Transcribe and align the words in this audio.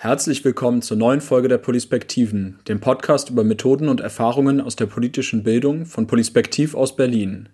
Herzlich 0.00 0.44
willkommen 0.44 0.80
zur 0.80 0.96
neuen 0.96 1.20
Folge 1.20 1.48
der 1.48 1.58
Polispektiven, 1.58 2.60
dem 2.68 2.78
Podcast 2.78 3.30
über 3.30 3.42
Methoden 3.42 3.88
und 3.88 3.98
Erfahrungen 3.98 4.60
aus 4.60 4.76
der 4.76 4.86
politischen 4.86 5.42
Bildung 5.42 5.86
von 5.86 6.06
Polispektiv 6.06 6.76
aus 6.76 6.94
Berlin. 6.94 7.48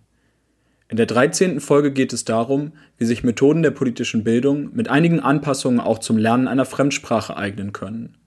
In 0.91 0.99
der 0.99 1.07
13. 1.07 1.59
Folge 1.61 1.91
geht 1.91 2.12
es 2.12 2.27
darum, 2.27 2.72
wie 2.99 3.07
sich 3.07 3.25
Methoden 3.25 3.62
der 3.62 3.71
politischen 3.71 4.25
Bildung 4.25 4.68
mit 4.75 4.91
einigen 4.91 5.21
Anpassungen 5.21 5.80
auch 5.80 6.00
zum 6.00 6.18
Lernen 6.18 6.46
einer 6.46 6.67
Fremdsprache 6.67 7.35
eignen 7.35 7.72
können. 7.72 8.18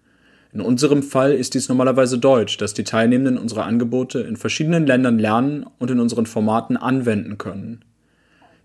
In 0.51 0.61
unserem 0.61 1.03
Fall 1.03 1.33
ist 1.33 1.53
dies 1.53 1.69
normalerweise 1.69 2.17
Deutsch, 2.17 2.57
das 2.57 2.73
die 2.73 2.85
Teilnehmenden 2.85 3.37
unserer 3.37 3.65
Angebote 3.65 4.21
in 4.21 4.35
verschiedenen 4.35 4.87
Ländern 4.87 5.19
lernen 5.19 5.67
und 5.77 5.91
in 5.91 5.99
unseren 5.99 6.25
Formaten 6.25 6.75
anwenden 6.75 7.37
können. 7.37 7.85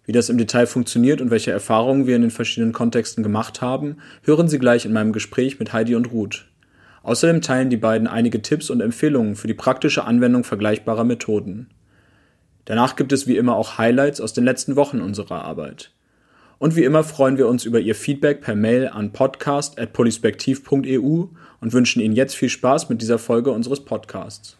Wie 0.04 0.12
das 0.12 0.28
im 0.28 0.38
Detail 0.38 0.66
funktioniert 0.66 1.20
und 1.20 1.30
welche 1.30 1.52
Erfahrungen 1.52 2.06
wir 2.06 2.16
in 2.16 2.22
den 2.22 2.30
verschiedenen 2.30 2.72
Kontexten 2.72 3.22
gemacht 3.22 3.60
haben, 3.60 3.98
hören 4.24 4.48
Sie 4.48 4.58
gleich 4.58 4.84
in 4.84 4.92
meinem 4.92 5.12
Gespräch 5.12 5.60
mit 5.60 5.72
Heidi 5.72 5.94
und 5.94 6.10
Ruth. 6.10 6.46
Außerdem 7.04 7.40
teilen 7.40 7.70
die 7.70 7.76
beiden 7.76 8.08
einige 8.08 8.42
Tipps 8.42 8.70
und 8.70 8.80
Empfehlungen 8.80 9.36
für 9.36 9.46
die 9.46 9.54
praktische 9.54 10.04
Anwendung 10.04 10.44
vergleichbarer 10.44 11.04
Methoden. 11.04 11.68
Danach 12.64 12.96
gibt 12.96 13.12
es 13.12 13.26
wie 13.26 13.36
immer 13.36 13.56
auch 13.56 13.76
Highlights 13.78 14.20
aus 14.20 14.32
den 14.32 14.44
letzten 14.44 14.76
Wochen 14.76 15.00
unserer 15.00 15.44
Arbeit. 15.44 15.90
Und 16.58 16.76
wie 16.76 16.84
immer 16.84 17.02
freuen 17.02 17.38
wir 17.38 17.48
uns 17.48 17.64
über 17.64 17.80
Ihr 17.80 17.96
Feedback 17.96 18.40
per 18.40 18.54
Mail 18.54 18.86
an 18.86 19.12
podcast.polispektiv.eu 19.12 21.24
und 21.60 21.72
wünschen 21.72 22.00
Ihnen 22.00 22.14
jetzt 22.14 22.36
viel 22.36 22.48
Spaß 22.48 22.88
mit 22.88 23.02
dieser 23.02 23.18
Folge 23.18 23.50
unseres 23.50 23.84
Podcasts. 23.84 24.56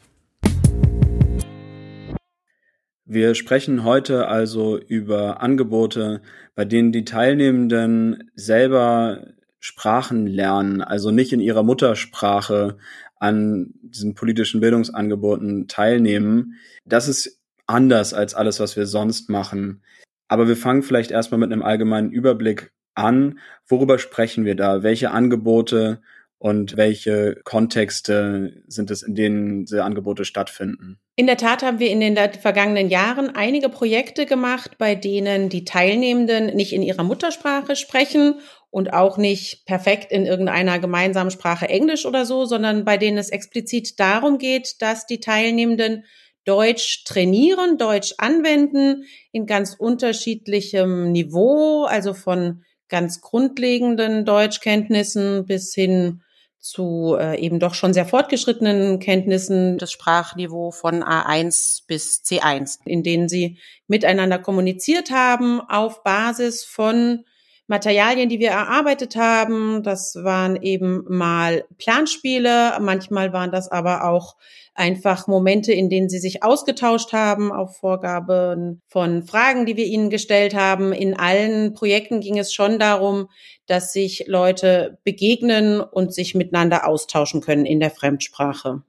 Wir 3.04 3.34
sprechen 3.34 3.84
heute 3.84 4.28
also 4.28 4.78
über 4.78 5.42
Angebote, 5.42 6.22
bei 6.54 6.64
denen 6.64 6.92
die 6.92 7.04
Teilnehmenden 7.04 8.30
selber 8.34 9.26
Sprachen 9.58 10.26
lernen, 10.26 10.82
also 10.82 11.10
nicht 11.10 11.32
in 11.32 11.40
ihrer 11.40 11.62
Muttersprache 11.62 12.78
an 13.16 13.74
diesen 13.82 14.14
politischen 14.14 14.60
Bildungsangeboten 14.60 15.68
teilnehmen. 15.68 16.54
Das 16.84 17.08
ist 17.08 17.40
anders 17.66 18.14
als 18.14 18.34
alles, 18.34 18.60
was 18.60 18.76
wir 18.76 18.86
sonst 18.86 19.30
machen. 19.30 19.82
Aber 20.28 20.48
wir 20.48 20.56
fangen 20.56 20.82
vielleicht 20.82 21.10
erstmal 21.10 21.38
mit 21.38 21.52
einem 21.52 21.62
allgemeinen 21.62 22.10
Überblick 22.10 22.72
an. 22.94 23.38
Worüber 23.66 23.98
sprechen 23.98 24.44
wir 24.44 24.56
da? 24.56 24.82
Welche 24.82 25.10
Angebote 25.10 26.02
und 26.42 26.76
welche 26.76 27.36
Kontexte 27.44 28.64
sind 28.66 28.90
es, 28.90 29.04
in 29.04 29.14
denen 29.14 29.64
diese 29.64 29.84
Angebote 29.84 30.24
stattfinden? 30.24 30.98
In 31.14 31.28
der 31.28 31.36
Tat 31.36 31.62
haben 31.62 31.78
wir 31.78 31.88
in 31.88 32.00
den 32.00 32.16
vergangenen 32.16 32.88
Jahren 32.88 33.36
einige 33.36 33.68
Projekte 33.68 34.26
gemacht, 34.26 34.72
bei 34.76 34.96
denen 34.96 35.50
die 35.50 35.64
Teilnehmenden 35.64 36.56
nicht 36.56 36.72
in 36.72 36.82
ihrer 36.82 37.04
Muttersprache 37.04 37.76
sprechen 37.76 38.40
und 38.70 38.92
auch 38.92 39.18
nicht 39.18 39.66
perfekt 39.66 40.10
in 40.10 40.26
irgendeiner 40.26 40.80
gemeinsamen 40.80 41.30
Sprache 41.30 41.68
Englisch 41.68 42.06
oder 42.06 42.26
so, 42.26 42.44
sondern 42.44 42.84
bei 42.84 42.96
denen 42.96 43.18
es 43.18 43.30
explizit 43.30 44.00
darum 44.00 44.38
geht, 44.38 44.82
dass 44.82 45.06
die 45.06 45.20
Teilnehmenden 45.20 46.02
Deutsch 46.44 47.04
trainieren, 47.04 47.78
Deutsch 47.78 48.14
anwenden 48.18 49.04
in 49.30 49.46
ganz 49.46 49.76
unterschiedlichem 49.78 51.12
Niveau, 51.12 51.84
also 51.84 52.14
von 52.14 52.64
ganz 52.88 53.20
grundlegenden 53.20 54.24
Deutschkenntnissen 54.24 55.46
bis 55.46 55.72
hin 55.72 56.20
zu 56.62 57.16
äh, 57.18 57.38
eben 57.40 57.58
doch 57.58 57.74
schon 57.74 57.92
sehr 57.92 58.06
fortgeschrittenen 58.06 59.00
Kenntnissen. 59.00 59.78
Das 59.78 59.90
Sprachniveau 59.90 60.70
von 60.70 61.02
A1 61.02 61.82
bis 61.88 62.22
C1, 62.24 62.78
in 62.84 63.02
denen 63.02 63.28
sie 63.28 63.58
miteinander 63.88 64.38
kommuniziert 64.38 65.10
haben 65.10 65.60
auf 65.60 66.04
Basis 66.04 66.64
von 66.64 67.24
Materialien, 67.72 68.28
die 68.28 68.38
wir 68.38 68.50
erarbeitet 68.50 69.16
haben. 69.16 69.82
Das 69.82 70.14
waren 70.14 70.60
eben 70.60 71.04
mal 71.08 71.64
Planspiele, 71.78 72.78
manchmal 72.80 73.32
waren 73.32 73.50
das 73.50 73.72
aber 73.72 74.04
auch 74.04 74.36
einfach 74.74 75.26
Momente, 75.26 75.72
in 75.72 75.88
denen 75.88 76.10
sie 76.10 76.18
sich 76.18 76.42
ausgetauscht 76.42 77.14
haben 77.14 77.50
auf 77.50 77.78
Vorgaben 77.78 78.82
von 78.88 79.22
Fragen, 79.22 79.64
die 79.64 79.78
wir 79.78 79.86
ihnen 79.86 80.10
gestellt 80.10 80.54
haben. 80.54 80.92
In 80.92 81.18
allen 81.18 81.72
Projekten 81.72 82.20
ging 82.20 82.38
es 82.38 82.52
schon 82.52 82.78
darum, 82.78 83.28
dass 83.66 83.94
sich 83.94 84.24
Leute 84.26 84.98
begegnen 85.02 85.80
und 85.80 86.12
sich 86.12 86.34
miteinander 86.34 86.86
austauschen 86.86 87.40
können 87.40 87.64
in 87.64 87.80
der 87.80 87.90
Fremdsprache. 87.90 88.82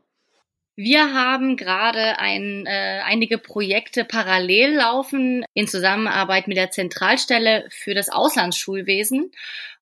Wir 0.76 1.14
haben 1.14 1.56
gerade 1.56 2.18
ein, 2.18 2.66
äh, 2.66 3.02
einige 3.06 3.38
Projekte 3.38 4.06
parallel 4.06 4.74
laufen 4.74 5.46
in 5.54 5.68
Zusammenarbeit 5.68 6.48
mit 6.48 6.58
der 6.58 6.72
Zentralstelle 6.72 7.68
für 7.70 7.94
das 7.94 8.10
Auslandsschulwesen. 8.10 9.32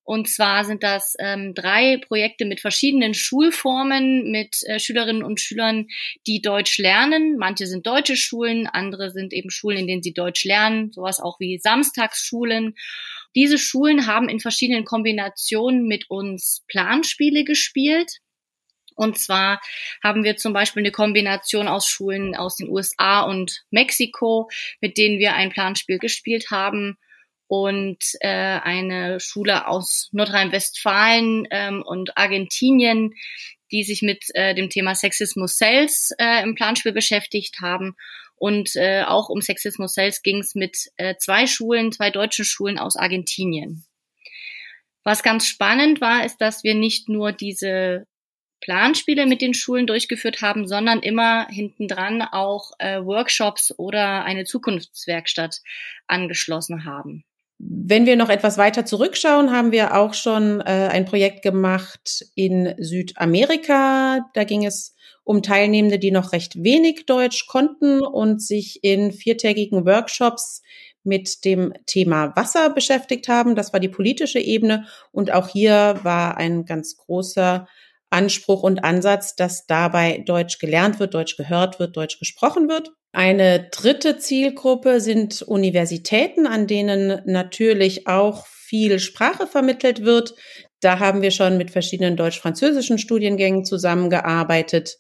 Und 0.04 0.28
zwar 0.28 0.66
sind 0.66 0.84
das 0.84 1.16
ähm, 1.20 1.54
drei 1.54 1.98
Projekte 2.06 2.44
mit 2.44 2.60
verschiedenen 2.60 3.14
Schulformen, 3.14 4.30
mit 4.32 4.58
äh, 4.64 4.80
Schülerinnen 4.80 5.24
und 5.24 5.40
Schülern, 5.40 5.88
die 6.28 6.42
Deutsch 6.42 6.78
lernen. 6.80 7.38
Manche 7.38 7.68
sind 7.68 7.88
deutsche 7.88 8.18
Schulen, 8.18 8.68
andere 8.68 9.12
sind 9.12 9.32
eben 9.32 9.50
Schulen, 9.50 9.78
in 9.78 9.88
denen 9.88 10.04
sie 10.04 10.14
Deutsch 10.14 10.44
lernen, 10.44 10.92
sowas 10.92 11.22
auch 11.22 11.40
wie 11.40 11.60
Samstagsschulen. 11.60 12.76
Diese 13.36 13.58
Schulen 13.58 14.08
haben 14.08 14.28
in 14.28 14.42
verschiedenen 14.42 14.84
Kombinationen 14.84 15.88
mit 15.88 16.10
uns 16.10 16.66
Planspiele 16.68 17.46
gespielt. 17.46 18.18
Und 18.96 19.18
zwar 19.18 19.62
haben 20.04 20.24
wir 20.24 20.38
zum 20.38 20.54
Beispiel 20.54 20.82
eine 20.82 20.92
Kombination 20.92 21.68
aus 21.68 21.88
Schulen 21.88 22.36
aus 22.36 22.56
den 22.56 22.70
USA 22.70 23.22
und 23.22 23.64
Mexiko, 23.72 24.50
mit 24.80 24.98
denen 24.98 25.20
wir 25.20 25.34
ein 25.34 25.50
Planspiel 25.50 25.98
gespielt 25.98 26.52
haben 26.52 26.98
und 27.48 27.98
äh, 28.22 28.30
eine 28.30 29.20
Schule 29.20 29.68
aus 29.68 30.08
Nordrhein-Westfalen 30.14 31.48
ähm, 31.52 31.84
und 31.86 32.18
Argentinien, 32.18 33.14
die 33.72 33.84
sich 33.84 34.02
mit 34.02 34.24
äh, 34.36 34.56
dem 34.56 34.70
Thema 34.70 34.96
Sexismus 34.96 35.58
Sales 35.58 36.12
äh, 36.18 36.44
im 36.44 36.56
Planspiel 36.56 36.94
beschäftigt 36.94 37.58
haben. 37.62 37.96
Und 38.36 38.76
äh, 38.76 39.04
auch 39.04 39.30
um 39.30 39.42
Sexismus 39.42 39.94
Sales 39.94 40.22
ging 40.22 40.40
es 40.40 40.56
mit 40.56 40.92
äh, 40.98 41.16
zwei 41.18 41.46
Schulen, 41.46 41.92
zwei 41.92 42.10
deutschen 42.10 42.46
Schulen 42.46 42.80
aus 42.80 42.96
Argentinien. 42.96 43.86
Was 45.04 45.22
ganz 45.22 45.46
spannend 45.46 46.00
war, 46.00 46.26
ist, 46.26 46.38
dass 46.38 46.64
wir 46.64 46.74
nicht 46.74 47.10
nur 47.10 47.34
diese 47.34 48.08
Planspiele 48.62 49.26
mit 49.26 49.42
den 49.42 49.54
Schulen 49.54 49.88
durchgeführt 49.88 50.42
haben, 50.42 50.68
sondern 50.68 51.00
immer 51.00 51.48
hintendran 51.50 52.22
auch 52.22 52.72
äh, 52.80 53.04
Workshops 53.04 53.74
oder 53.78 54.24
eine 54.24 54.46
Zukunftswerkstatt 54.46 55.62
angeschlossen 56.08 56.86
haben. 56.86 57.24
Wenn 57.64 58.08
wir 58.08 58.16
noch 58.16 58.30
etwas 58.30 58.58
weiter 58.58 58.86
zurückschauen, 58.86 59.52
haben 59.52 59.72
wir 59.72 59.96
auch 59.96 60.16
schon 60.16 60.62
äh, 60.62 60.90
ein 60.92 61.06
Projekt 61.06 61.44
gemacht 61.44 62.26
in 62.34 62.74
Südamerika. 62.80 64.26
Da 64.34 64.44
ging 64.46 64.66
es 64.66 64.96
um 65.24 65.44
Teilnehmende, 65.44 66.00
die 66.00 66.10
noch 66.10 66.34
recht 66.34 66.64
wenig 66.64 67.06
Deutsch 67.06 67.46
konnten 67.46 68.02
und 68.02 68.42
sich 68.42 68.84
in 68.84 69.12
viertägigen 69.12 69.86
Workshops 69.86 70.64
mit 71.04 71.46
dem 71.46 71.74
Thema 71.86 72.36
Wasser 72.36 72.72
beschäftigt 72.72 73.28
haben. 73.28 73.56
Das 73.56 73.74
war 73.74 73.80
die 73.80 73.90
politische 73.90 74.40
Ebene. 74.40 74.88
Und 75.12 75.32
auch 75.32 75.48
hier 75.48 76.00
war 76.04 76.38
ein 76.38 76.66
ganz 76.66 76.98
großer 76.98 77.68
Anspruch 78.12 78.64
und 78.64 78.84
Ansatz, 78.84 79.36
dass 79.36 79.66
dabei 79.66 80.24
Deutsch 80.26 80.60
gelernt 80.60 81.00
wird, 81.00 81.14
Deutsch 81.14 81.38
gehört 81.38 81.80
wird, 81.80 81.98
Deutsch 81.98 82.20
gesprochen 82.20 82.70
wird. 82.70 82.92
Eine 83.14 83.70
dritte 83.72 84.18
Zielgruppe 84.18 85.02
sind 85.02 85.42
Universitäten, 85.42 86.46
an 86.46 86.68
denen 86.68 87.22
natürlich 87.26 88.08
auch 88.08 88.46
viel 88.48 89.00
Sprache 89.00 89.48
vermittelt 89.48 90.06
wird. 90.06 90.34
Da 90.80 91.00
haben 91.00 91.22
wir 91.22 91.32
schon 91.32 91.58
mit 91.58 91.72
verschiedenen 91.72 92.16
deutsch-französischen 92.16 92.98
Studiengängen 92.98 93.66
zusammengearbeitet, 93.66 94.98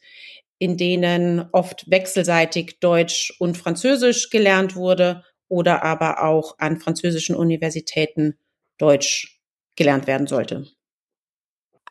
in 0.59 0.77
denen 0.77 1.47
oft 1.53 1.89
wechselseitig 1.89 2.79
Deutsch 2.79 3.33
und 3.39 3.57
Französisch 3.57 4.29
gelernt 4.29 4.75
wurde 4.75 5.23
oder 5.47 5.83
aber 5.83 6.23
auch 6.23 6.55
an 6.59 6.79
französischen 6.79 7.35
Universitäten 7.35 8.37
Deutsch 8.77 9.39
gelernt 9.75 10.05
werden 10.05 10.27
sollte. 10.27 10.67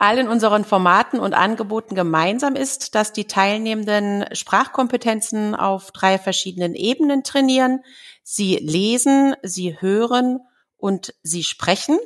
Allen 0.00 0.28
unseren 0.28 0.64
Formaten 0.64 1.20
und 1.20 1.34
Angeboten 1.34 1.94
gemeinsam 1.94 2.56
ist, 2.56 2.94
dass 2.94 3.12
die 3.12 3.26
Teilnehmenden 3.26 4.24
Sprachkompetenzen 4.32 5.54
auf 5.54 5.92
drei 5.92 6.18
verschiedenen 6.18 6.74
Ebenen 6.74 7.22
trainieren. 7.22 7.84
Sie 8.22 8.56
lesen, 8.56 9.34
sie 9.42 9.78
hören 9.78 10.40
und 10.78 11.12
sie 11.22 11.44
sprechen. 11.44 11.98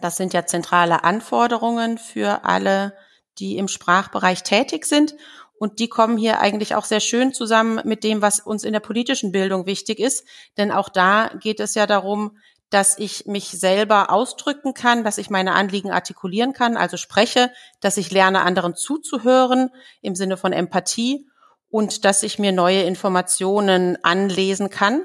Das 0.00 0.16
sind 0.16 0.34
ja 0.34 0.46
zentrale 0.46 1.02
Anforderungen 1.02 1.98
für 1.98 2.44
alle, 2.44 2.96
die 3.40 3.56
im 3.56 3.66
Sprachbereich 3.66 4.44
tätig 4.44 4.86
sind. 4.86 5.16
Und 5.58 5.80
die 5.80 5.88
kommen 5.88 6.18
hier 6.18 6.38
eigentlich 6.38 6.76
auch 6.76 6.84
sehr 6.84 7.00
schön 7.00 7.32
zusammen 7.32 7.80
mit 7.84 8.04
dem, 8.04 8.22
was 8.22 8.38
uns 8.38 8.62
in 8.62 8.72
der 8.72 8.80
politischen 8.80 9.32
Bildung 9.32 9.66
wichtig 9.66 9.98
ist. 9.98 10.24
Denn 10.58 10.70
auch 10.70 10.88
da 10.88 11.32
geht 11.40 11.58
es 11.58 11.74
ja 11.74 11.88
darum, 11.88 12.38
dass 12.70 12.98
ich 12.98 13.26
mich 13.26 13.48
selber 13.48 14.10
ausdrücken 14.10 14.74
kann, 14.74 15.04
dass 15.04 15.18
ich 15.18 15.30
meine 15.30 15.54
Anliegen 15.54 15.90
artikulieren 15.90 16.52
kann, 16.52 16.76
also 16.76 16.96
spreche, 16.96 17.50
dass 17.80 17.96
ich 17.96 18.10
lerne, 18.10 18.42
anderen 18.42 18.74
zuzuhören 18.74 19.70
im 20.02 20.14
Sinne 20.14 20.36
von 20.36 20.52
Empathie 20.52 21.26
und 21.68 22.04
dass 22.04 22.22
ich 22.22 22.38
mir 22.38 22.52
neue 22.52 22.82
Informationen 22.82 23.98
anlesen 24.02 24.70
kann. 24.70 25.04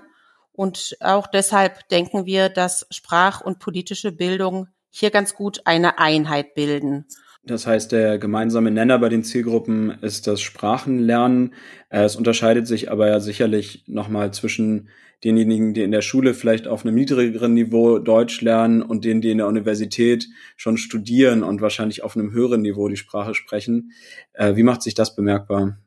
Und 0.54 0.98
auch 1.00 1.28
deshalb 1.28 1.88
denken 1.90 2.26
wir, 2.26 2.50
dass 2.50 2.88
Sprach- 2.90 3.42
und 3.42 3.60
politische 3.60 4.12
Bildung 4.12 4.68
hier 4.90 5.12
ganz 5.12 5.36
gut 5.36 5.62
eine 5.66 6.00
Einheit 6.00 6.54
bilden. 6.56 7.06
Das 7.44 7.66
heißt, 7.66 7.92
der 7.92 8.20
gemeinsame 8.20 8.70
Nenner 8.70 9.00
bei 9.00 9.10
den 9.10 9.24
Zielgruppen 9.24 9.98
ist 10.02 10.28
das 10.28 10.42
Sprachenlernen. 10.42 11.54
Es 11.90 12.16
unterscheidet 12.16 12.68
sich 12.68 12.92
aber 12.92 13.08
ja 13.08 13.20
sicherlich 13.20 13.84
nochmal 13.88 14.32
zwischen 14.32 14.90
denjenigen, 15.24 15.74
die 15.74 15.84
in 15.84 15.92
der 15.92 16.02
Schule 16.02 16.34
vielleicht 16.34 16.68
auf 16.68 16.84
einem 16.84 16.96
niedrigeren 16.96 17.54
Niveau 17.54 18.00
Deutsch 18.00 18.42
lernen 18.42 18.82
und 18.82 19.06
denen, 19.06 19.22
die 19.22 19.32
in 19.32 19.38
der 19.38 19.48
Universität 19.48 20.28
schon 20.58 20.78
studieren 20.78 21.44
und 21.44 21.62
wahrscheinlich 21.62 22.04
auf 22.04 22.16
einem 22.16 22.32
höheren 22.32 22.62
Niveau 22.62 22.88
die 22.88 22.98
Sprache 22.98 23.36
sprechen. 23.36 23.92
Äh, 24.34 24.56
wie 24.56 24.64
macht 24.64 24.82
sich 24.82 24.94
das 24.94 25.16
bemerkbar? 25.16 25.78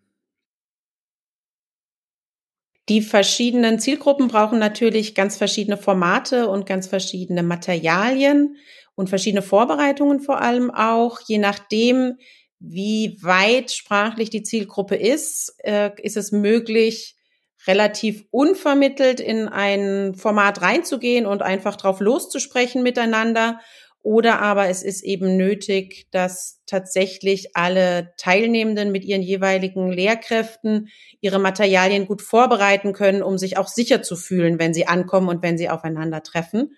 Die 2.89 3.01
verschiedenen 3.01 3.79
Zielgruppen 3.79 4.29
brauchen 4.29 4.59
natürlich 4.59 5.15
ganz 5.15 5.37
verschiedene 5.37 5.79
Formate 5.79 6.49
und 6.49 6.67
ganz 6.67 6.87
verschiedene 6.87 7.43
Materialien 7.43 8.57
und 8.95 9.09
verschiedene 9.09 9.43
Vorbereitungen 9.43 10.21
vor 10.21 10.41
allem 10.41 10.71
auch, 10.71 11.21
je 11.27 11.39
nachdem, 11.39 12.19
wie 12.61 13.19
weit 13.23 13.73
sprachlich 13.73 14.31
die 14.31 14.43
Zielgruppe 14.43 14.97
ist, 14.97 15.55
äh, 15.65 15.91
ist 16.03 16.17
es 16.17 16.31
möglich, 16.31 17.17
relativ 17.67 18.25
unvermittelt 18.31 19.21
in 19.21 19.49
ein 19.49 20.15
Format 20.15 20.63
reinzugehen 20.63 21.27
und 21.27 21.43
einfach 21.43 21.77
drauf 21.77 22.01
loszusprechen 22.01 22.83
miteinander. 22.83 23.61
Oder 24.03 24.43
aber 24.43 24.69
es 24.69 24.83
ist 24.83 25.03
eben 25.03 25.39
nötig, 25.39 26.09
dass 26.11 26.61
tatsächlich 26.67 27.57
alle 27.57 28.13
Teilnehmenden 28.19 28.93
mit 28.93 29.03
ihren 29.03 29.23
jeweiligen 29.23 29.91
Lehrkräften 29.91 30.89
ihre 31.23 31.39
Materialien 31.39 32.07
gut 32.07 32.21
vorbereiten 32.21 32.93
können, 32.93 33.23
um 33.23 33.39
sich 33.39 33.57
auch 33.57 33.69
sicher 33.69 34.03
zu 34.03 34.15
fühlen, 34.15 34.59
wenn 34.59 34.75
sie 34.75 34.87
ankommen 34.87 35.31
und 35.31 35.43
wenn 35.43 35.57
sie 35.57 35.71
aufeinander 35.71 36.23
treffen. 36.23 36.77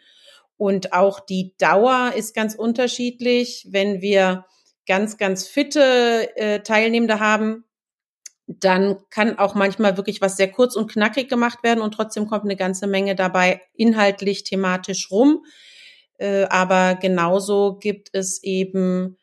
Und 0.56 0.92
auch 0.92 1.18
die 1.18 1.54
Dauer 1.58 2.12
ist 2.16 2.32
ganz 2.32 2.54
unterschiedlich. 2.54 3.66
Wenn 3.70 4.00
wir 4.00 4.46
ganz, 4.86 5.16
ganz 5.16 5.48
fitte 5.48 6.30
äh, 6.36 6.60
Teilnehmende 6.60 7.18
haben, 7.18 7.64
dann 8.46 8.96
kann 9.10 9.38
auch 9.38 9.54
manchmal 9.54 9.96
wirklich 9.96 10.20
was 10.20 10.36
sehr 10.36 10.50
kurz 10.50 10.76
und 10.76 10.90
knackig 10.90 11.28
gemacht 11.28 11.62
werden 11.62 11.80
und 11.80 11.92
trotzdem 11.92 12.26
kommt 12.26 12.44
eine 12.44 12.56
ganze 12.56 12.86
Menge 12.86 13.16
dabei 13.16 13.60
inhaltlich, 13.74 14.44
thematisch 14.44 15.10
rum. 15.10 15.44
Äh, 16.18 16.44
aber 16.44 16.94
genauso 16.94 17.76
gibt 17.78 18.10
es 18.12 18.42
eben 18.42 19.16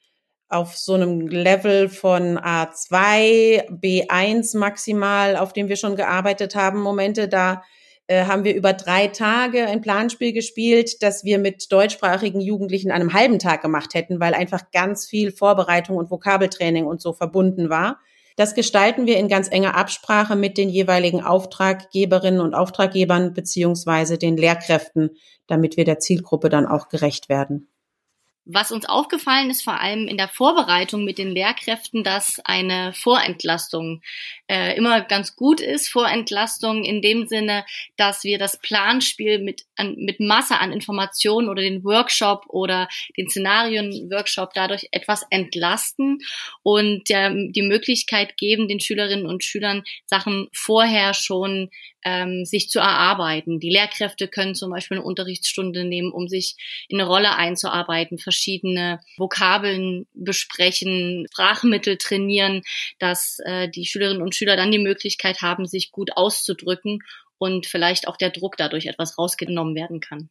auf 0.50 0.78
so 0.78 0.94
einem 0.94 1.28
Level 1.28 1.90
von 1.90 2.38
A2, 2.38 3.70
B1 3.70 4.58
maximal, 4.58 5.36
auf 5.36 5.54
dem 5.54 5.68
wir 5.68 5.78
schon 5.78 5.96
gearbeitet 5.96 6.56
haben, 6.56 6.82
Momente, 6.82 7.28
da 7.28 7.64
äh, 8.08 8.26
haben 8.26 8.44
wir 8.44 8.54
über 8.54 8.74
drei 8.74 9.08
Tage 9.08 9.66
ein 9.66 9.82
Planspiel 9.82 10.34
gespielt, 10.34 11.02
das 11.02 11.24
wir 11.24 11.40
mit 11.40 11.72
deutschsprachigen 11.72 12.42
Jugendlichen 12.42 12.92
an 12.92 13.02
einem 13.02 13.14
halben 13.14 13.40
Tag 13.40 13.62
gemacht 13.62 13.94
hätten, 13.94 14.20
weil 14.20 14.34
einfach 14.34 14.70
ganz 14.72 15.08
viel 15.08 15.32
Vorbereitung 15.32 15.98
und 15.98 16.12
Vokabeltraining 16.12 16.86
und 16.86 17.02
so 17.02 17.14
verbunden 17.14 17.70
war. 17.70 18.00
Das 18.36 18.56
gestalten 18.56 19.06
wir 19.06 19.18
in 19.18 19.28
ganz 19.28 19.48
enger 19.48 19.76
Absprache 19.76 20.36
mit 20.36 20.58
den 20.58 20.70
jeweiligen 20.70 21.22
Auftraggeberinnen 21.22 22.42
und 22.42 22.56
Auftraggebern 22.56 23.34
beziehungsweise 23.34 24.18
den 24.18 24.38
Lehrkräften, 24.38 25.12
damit 25.48 25.78
wir 25.78 25.86
der 25.86 26.00
Zielgruppe 26.00 26.50
dann 26.50 26.66
auch 26.66 26.90
gerecht 26.90 27.30
werden. 27.30 27.73
Was 28.46 28.74
uns 28.74 28.86
aufgefallen 28.86 29.50
ist, 29.50 29.64
vor 29.64 29.80
allem 29.80 30.08
in 30.08 30.18
der 30.18 30.28
Vorbereitung 30.28 31.06
mit 31.06 31.18
den 31.18 31.32
Lehrkräften, 31.32 32.04
dass 32.04 32.42
eine 32.44 32.92
Vorentlastung 32.94 34.02
äh, 34.48 34.76
immer 34.76 35.00
ganz 35.00 35.38
gut 35.38 35.62
ist. 35.62 35.88
Vorentlastung 35.88 36.84
in 36.84 37.02
dem 37.02 37.26
Sinne, 37.26 37.66
dass 37.96 38.26
wir 38.26 38.38
das 38.38 38.60
Planspiel 38.60 39.40
mit, 39.40 39.64
an, 39.78 39.96
mit 39.96 40.20
Masse 40.20 40.60
an 40.60 40.74
Informationen 40.74 41.48
oder 41.48 41.62
den 41.62 41.86
Workshop 41.86 42.44
oder 42.50 42.90
den 43.18 43.30
Szenarien-Workshop 43.30 44.54
dadurch 44.54 44.90
etwas 44.92 45.26
entlasten 45.30 46.20
und 46.64 47.10
äh, 47.12 47.32
die 47.52 47.62
Möglichkeit 47.62 48.36
geben, 48.36 48.68
den 48.68 48.82
Schülerinnen 48.82 49.26
und 49.26 49.46
Schülern 49.46 49.84
Sachen 50.06 50.50
vorher 50.52 51.14
schon 51.14 51.70
ähm, 52.06 52.46
sich 52.46 52.70
zu 52.70 52.80
erarbeiten. 52.80 53.60
Die 53.60 53.70
Lehrkräfte 53.70 54.28
können 54.28 54.56
zum 54.56 54.72
Beispiel 54.72 54.98
eine 54.98 55.06
Unterrichtsstunde 55.06 55.86
nehmen, 55.86 56.12
um 56.12 56.28
sich 56.28 56.56
in 56.90 57.00
eine 57.00 57.08
Rolle 57.08 57.36
einzuarbeiten, 57.36 58.18
verschiedene 58.34 59.00
Vokabeln 59.18 60.08
besprechen, 60.14 61.28
Sprachmittel 61.32 61.98
trainieren, 61.98 62.64
dass 63.00 63.38
äh, 63.46 63.70
die 63.70 63.86
Schülerinnen 63.86 64.24
und 64.24 64.36
Schüler 64.36 64.58
dann 64.58 64.72
die 64.72 64.80
Möglichkeit 64.80 65.42
haben, 65.42 65.68
sich 65.68 65.92
gut 65.92 66.12
auszudrücken 66.16 67.00
und 67.38 67.68
vielleicht 67.68 68.08
auch 68.08 68.18
der 68.18 68.32
Druck 68.32 68.58
dadurch 68.58 68.88
etwas 68.88 69.18
rausgenommen 69.18 69.76
werden 69.76 70.00
kann. 70.00 70.30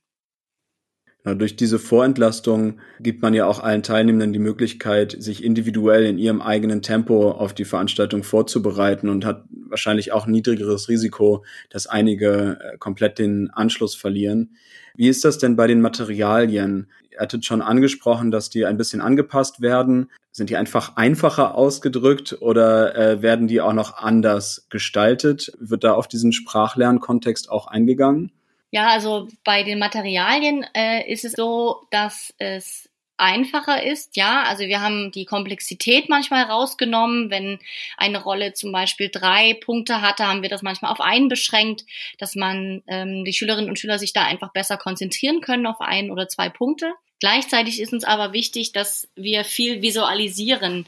Durch 1.25 1.55
diese 1.55 1.79
Vorentlastung 1.79 2.81
gibt 2.99 3.23
man 3.23 3.33
ja 3.33 3.47
auch 3.47 3.61
allen 3.61 3.85
Teilnehmenden 3.85 4.33
die 4.33 4.41
Möglichkeit, 4.41 5.15
sich 5.17 5.45
individuell 5.45 6.05
in 6.05 6.19
ihrem 6.19 6.43
eigenen 6.43 6.83
Tempo 6.83 7.31
auf 7.31 7.55
die 7.55 7.65
Veranstaltung 7.65 8.25
vorzubereiten 8.25 9.09
und 9.09 9.25
hat 9.25 9.45
wahrscheinlich 9.69 10.11
auch 10.11 10.27
niedrigeres 10.27 10.89
Risiko, 10.89 11.45
dass 11.71 11.87
einige 11.87 12.59
äh, 12.61 12.77
komplett 12.79 13.21
den 13.21 13.51
Anschluss 13.51 13.95
verlieren. 13.95 14.57
Wie 14.97 15.09
ist 15.09 15.25
das 15.25 15.39
denn 15.39 15.55
bei 15.55 15.69
den 15.69 15.81
Materialien? 15.81 16.89
Ihr 17.13 17.21
hattet 17.21 17.45
schon 17.45 17.63
angesprochen, 17.63 18.33
dass 18.33 18.51
die 18.51 18.67
ein 18.67 18.77
bisschen 18.77 19.01
angepasst 19.01 19.61
werden. 19.61 20.11
Sind 20.33 20.51
die 20.51 20.57
einfach 20.57 20.97
einfacher 20.97 21.55
ausgedrückt 21.55 22.39
oder 22.41 22.97
äh, 22.97 23.23
werden 23.23 23.47
die 23.47 23.61
auch 23.61 23.75
noch 23.75 23.97
anders 23.97 24.67
gestaltet? 24.71 25.53
Wird 25.61 25.85
da 25.85 25.93
auf 25.93 26.09
diesen 26.09 26.33
Sprachlernkontext 26.33 27.49
auch 27.49 27.69
eingegangen? 27.69 28.33
Ja, 28.73 28.89
also 28.89 29.29
bei 29.45 29.65
den 29.65 29.79
Materialien 29.79 30.65
äh, 30.75 31.07
ist 31.13 31.27
es 31.27 31.33
so, 31.33 31.87
dass 31.91 32.33
es 32.39 32.89
einfacher 33.19 33.83
ist. 33.83 34.17
Ja, 34.17 34.45
also 34.45 34.65
wir 34.65 34.81
haben 34.81 35.13
die 35.13 35.27
Komplexität 35.27 36.09
manchmal 36.09 36.45
rausgenommen. 36.45 37.31
Wenn 37.31 37.59
eine 37.99 38.23
Rolle 38.23 38.55
zum 38.55 38.73
Beispiel 38.73 39.11
drei 39.13 39.55
Punkte 39.63 40.01
hatte, 40.01 40.27
haben 40.27 40.41
wir 40.41 40.49
das 40.49 40.63
manchmal 40.63 40.91
auf 40.91 41.03
einen 41.03 41.29
beschränkt, 41.29 41.85
dass 42.17 42.35
man 42.35 42.83
ähm, 42.87 43.27
die 43.27 43.35
Schülerinnen 43.35 43.69
und 43.69 43.79
Schüler 43.79 43.99
sich 43.99 44.15
da 44.15 44.25
einfach 44.25 44.53
besser 44.53 44.79
konzentrieren 44.79 45.43
können 45.43 45.67
auf 45.67 45.83
ein 45.83 46.11
oder 46.11 46.29
zwei 46.29 46.49
Punkte. 46.49 46.95
Gleichzeitig 47.23 47.81
ist 47.81 47.93
uns 47.93 48.03
aber 48.03 48.33
wichtig, 48.33 48.73
dass 48.73 49.09
wir 49.15 49.45
viel 49.45 49.81
visualisieren. 49.81 50.87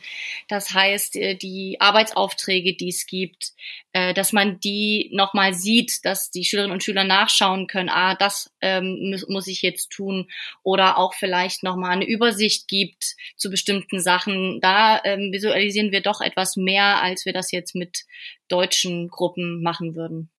Das 0.48 0.74
heißt, 0.74 1.14
äh, 1.14 1.36
die 1.36 1.76
Arbeitsaufträge, 1.80 2.74
die 2.74 2.88
es 2.88 3.06
gibt, 3.06 3.52
äh, 3.92 4.12
dass 4.14 4.32
man 4.32 4.58
die 4.58 5.10
nochmal 5.12 5.54
sieht, 5.54 6.04
dass 6.04 6.32
die 6.32 6.44
Schülerinnen 6.44 6.72
und 6.72 6.82
Schüler 6.82 7.04
nachschauen 7.04 7.68
können, 7.68 7.88
ah, 7.88 8.16
das 8.16 8.52
ähm, 8.60 9.16
muss 9.28 9.46
ich 9.46 9.62
jetzt 9.62 9.90
tun. 9.90 10.28
Oder 10.64 10.98
auch 10.98 11.14
vielleicht 11.14 11.62
nochmal 11.62 11.92
eine 11.92 12.04
Übersicht 12.04 12.66
gibt 12.66 13.14
zu 13.36 13.48
bestimmten 13.48 14.00
Sachen. 14.00 14.58
Da 14.60 15.00
ähm, 15.04 15.30
visualisieren 15.30 15.92
wir 15.92 16.00
doch 16.00 16.20
etwas 16.20 16.56
mehr, 16.56 17.00
als 17.00 17.26
wir 17.26 17.32
das 17.32 17.52
jetzt 17.52 17.76
mit 17.76 18.06
deutschen 18.48 19.06
Gruppen 19.06 19.62
machen 19.62 19.94
würden. 19.94 20.30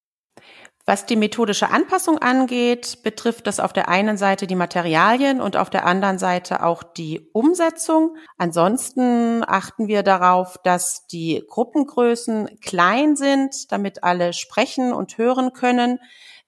Was 0.87 1.07
die 1.07 1.15
methodische 1.15 1.71
Anpassung 1.71 2.19
angeht, 2.19 2.99
betrifft 3.01 3.47
das 3.47 3.59
auf 3.59 3.73
der 3.73 3.89
einen 3.89 4.17
Seite 4.17 4.45
die 4.45 4.55
Materialien 4.55 5.41
und 5.41 5.57
auf 5.57 5.71
der 5.71 5.83
anderen 5.83 6.19
Seite 6.19 6.61
auch 6.61 6.83
die 6.83 7.27
Umsetzung. 7.33 8.17
Ansonsten 8.37 9.43
achten 9.43 9.87
wir 9.87 10.03
darauf, 10.03 10.59
dass 10.63 11.07
die 11.07 11.43
Gruppengrößen 11.49 12.59
klein 12.61 13.15
sind, 13.15 13.71
damit 13.71 14.03
alle 14.03 14.31
sprechen 14.33 14.93
und 14.93 15.17
hören 15.17 15.53
können. 15.53 15.97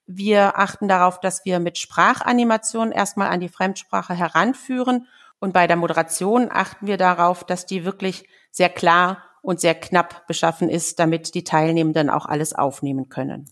Wir 0.06 0.56
achten 0.56 0.86
darauf, 0.86 1.18
dass 1.18 1.44
wir 1.44 1.58
mit 1.58 1.76
Sprachanimation 1.76 2.92
erstmal 2.92 3.30
an 3.30 3.40
die 3.40 3.48
Fremdsprache 3.48 4.14
heranführen. 4.14 5.08
Und 5.40 5.52
bei 5.52 5.66
der 5.66 5.76
Moderation 5.76 6.48
achten 6.48 6.86
wir 6.86 6.96
darauf, 6.96 7.42
dass 7.42 7.66
die 7.66 7.84
wirklich 7.84 8.28
sehr 8.52 8.68
klar 8.68 9.24
und 9.42 9.60
sehr 9.60 9.74
knapp 9.74 10.28
beschaffen 10.28 10.68
ist, 10.68 11.00
damit 11.00 11.34
die 11.34 11.42
Teilnehmenden 11.42 12.08
auch 12.08 12.26
alles 12.26 12.54
aufnehmen 12.54 13.08
können. 13.08 13.48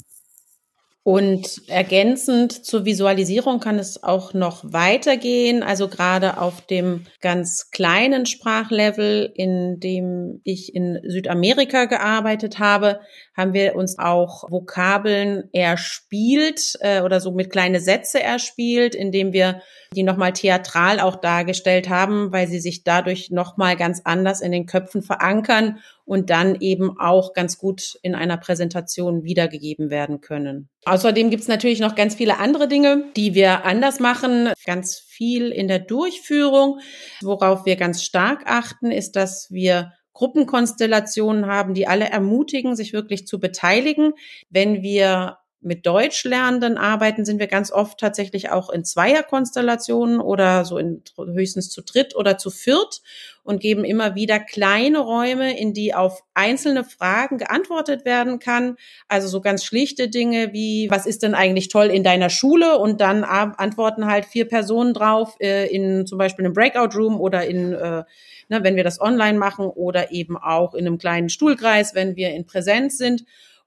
Und 1.06 1.62
ergänzend 1.68 2.66
zur 2.66 2.84
Visualisierung 2.84 3.60
kann 3.60 3.78
es 3.78 4.02
auch 4.02 4.34
noch 4.34 4.64
weitergehen. 4.64 5.62
Also 5.62 5.86
gerade 5.86 6.40
auf 6.40 6.62
dem 6.62 7.04
ganz 7.20 7.70
kleinen 7.70 8.26
Sprachlevel, 8.26 9.30
in 9.36 9.78
dem 9.78 10.40
ich 10.42 10.74
in 10.74 10.98
Südamerika 11.04 11.84
gearbeitet 11.84 12.58
habe, 12.58 12.98
haben 13.36 13.52
wir 13.52 13.76
uns 13.76 14.00
auch 14.00 14.50
Vokabeln 14.50 15.44
erspielt 15.52 16.76
äh, 16.80 17.02
oder 17.02 17.20
so 17.20 17.30
mit 17.30 17.52
kleine 17.52 17.78
Sätze 17.78 18.20
erspielt, 18.20 18.96
indem 18.96 19.32
wir 19.32 19.62
die 19.94 20.02
nochmal 20.02 20.32
theatral 20.32 20.98
auch 20.98 21.14
dargestellt 21.14 21.88
haben, 21.88 22.32
weil 22.32 22.48
sie 22.48 22.58
sich 22.58 22.82
dadurch 22.82 23.30
nochmal 23.30 23.76
ganz 23.76 24.00
anders 24.02 24.40
in 24.40 24.50
den 24.50 24.66
Köpfen 24.66 25.02
verankern 25.02 25.78
und 26.06 26.30
dann 26.30 26.60
eben 26.60 26.98
auch 26.98 27.34
ganz 27.34 27.58
gut 27.58 27.98
in 28.02 28.14
einer 28.14 28.38
Präsentation 28.38 29.24
wiedergegeben 29.24 29.90
werden 29.90 30.20
können. 30.20 30.70
Außerdem 30.84 31.30
gibt 31.30 31.42
es 31.42 31.48
natürlich 31.48 31.80
noch 31.80 31.96
ganz 31.96 32.14
viele 32.14 32.38
andere 32.38 32.68
Dinge, 32.68 33.10
die 33.16 33.34
wir 33.34 33.64
anders 33.66 34.00
machen. 34.00 34.52
Ganz 34.64 34.98
viel 34.98 35.50
in 35.50 35.68
der 35.68 35.80
Durchführung. 35.80 36.78
Worauf 37.20 37.66
wir 37.66 37.76
ganz 37.76 38.04
stark 38.04 38.44
achten, 38.46 38.90
ist, 38.92 39.16
dass 39.16 39.48
wir 39.50 39.92
Gruppenkonstellationen 40.12 41.46
haben, 41.46 41.74
die 41.74 41.88
alle 41.88 42.08
ermutigen, 42.08 42.76
sich 42.76 42.92
wirklich 42.92 43.26
zu 43.26 43.38
beteiligen. 43.40 44.12
Wenn 44.48 44.82
wir 44.82 45.38
mit 45.66 45.84
Deutschlernenden 45.84 46.78
arbeiten, 46.78 47.24
sind 47.24 47.40
wir 47.40 47.48
ganz 47.48 47.72
oft 47.72 47.98
tatsächlich 47.98 48.50
auch 48.50 48.70
in 48.70 48.84
Zweierkonstellationen 48.84 50.20
oder 50.20 50.64
so 50.64 50.78
in 50.78 51.02
höchstens 51.18 51.70
zu 51.70 51.82
dritt 51.82 52.14
oder 52.14 52.38
zu 52.38 52.50
viert 52.50 53.02
und 53.42 53.60
geben 53.60 53.84
immer 53.84 54.14
wieder 54.14 54.38
kleine 54.38 55.00
Räume, 55.00 55.58
in 55.58 55.74
die 55.74 55.92
auf 55.92 56.22
einzelne 56.34 56.84
Fragen 56.84 57.38
geantwortet 57.38 58.04
werden 58.04 58.38
kann. 58.38 58.76
Also 59.08 59.26
so 59.26 59.40
ganz 59.40 59.64
schlichte 59.64 60.08
Dinge 60.08 60.52
wie, 60.52 60.88
was 60.90 61.04
ist 61.04 61.22
denn 61.22 61.34
eigentlich 61.34 61.68
toll 61.68 61.86
in 61.86 62.04
deiner 62.04 62.30
Schule? 62.30 62.78
Und 62.78 63.00
dann 63.00 63.24
antworten 63.24 64.06
halt 64.06 64.24
vier 64.24 64.46
Personen 64.46 64.94
drauf 64.94 65.36
äh, 65.40 65.66
in 65.66 66.06
zum 66.06 66.18
Beispiel 66.18 66.44
einem 66.44 66.54
Breakout 66.54 66.96
Room 66.96 67.20
oder 67.20 67.44
in, 67.44 67.72
äh, 67.72 68.04
ne, 68.48 68.62
wenn 68.62 68.76
wir 68.76 68.84
das 68.84 69.00
online 69.00 69.38
machen 69.38 69.66
oder 69.66 70.12
eben 70.12 70.36
auch 70.36 70.74
in 70.74 70.86
einem 70.86 70.98
kleinen 70.98 71.28
Stuhlkreis, 71.28 71.94
wenn 71.94 72.14
wir 72.14 72.30
in 72.30 72.46
Präsenz 72.46 72.98
sind. 72.98 73.24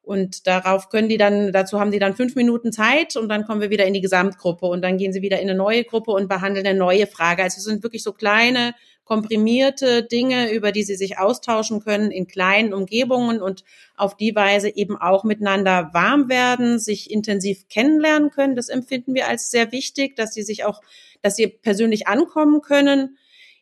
Und 0.09 0.47
darauf 0.47 0.89
können 0.89 1.07
die 1.07 1.17
dann, 1.17 1.51
dazu 1.51 1.79
haben 1.79 1.91
sie 1.91 1.99
dann 1.99 2.15
fünf 2.15 2.33
Minuten 2.33 2.71
Zeit 2.71 3.15
und 3.15 3.29
dann 3.29 3.45
kommen 3.45 3.61
wir 3.61 3.69
wieder 3.69 3.85
in 3.85 3.93
die 3.93 4.01
Gesamtgruppe 4.01 4.65
und 4.65 4.81
dann 4.81 4.97
gehen 4.97 5.13
sie 5.13 5.21
wieder 5.21 5.39
in 5.39 5.47
eine 5.47 5.55
neue 5.55 5.83
Gruppe 5.83 6.09
und 6.09 6.27
behandeln 6.27 6.65
eine 6.65 6.79
neue 6.79 7.05
Frage. 7.05 7.43
Also 7.43 7.59
es 7.59 7.65
sind 7.65 7.83
wirklich 7.83 8.01
so 8.01 8.11
kleine, 8.11 8.73
komprimierte 9.03 10.01
Dinge, 10.01 10.51
über 10.51 10.71
die 10.71 10.81
sie 10.81 10.95
sich 10.95 11.19
austauschen 11.19 11.79
können 11.79 12.09
in 12.09 12.25
kleinen 12.25 12.73
Umgebungen 12.73 13.39
und 13.39 13.63
auf 13.97 14.17
die 14.17 14.33
Weise 14.33 14.75
eben 14.75 14.97
auch 14.97 15.23
miteinander 15.23 15.91
warm 15.93 16.27
werden, 16.27 16.79
sich 16.79 17.11
intensiv 17.11 17.67
kennenlernen 17.69 18.31
können. 18.31 18.55
Das 18.55 18.69
empfinden 18.69 19.13
wir 19.13 19.27
als 19.27 19.51
sehr 19.51 19.71
wichtig, 19.71 20.15
dass 20.15 20.33
sie 20.33 20.41
sich 20.41 20.65
auch, 20.65 20.81
dass 21.21 21.35
sie 21.35 21.45
persönlich 21.45 22.07
ankommen 22.07 22.61
können 22.61 23.15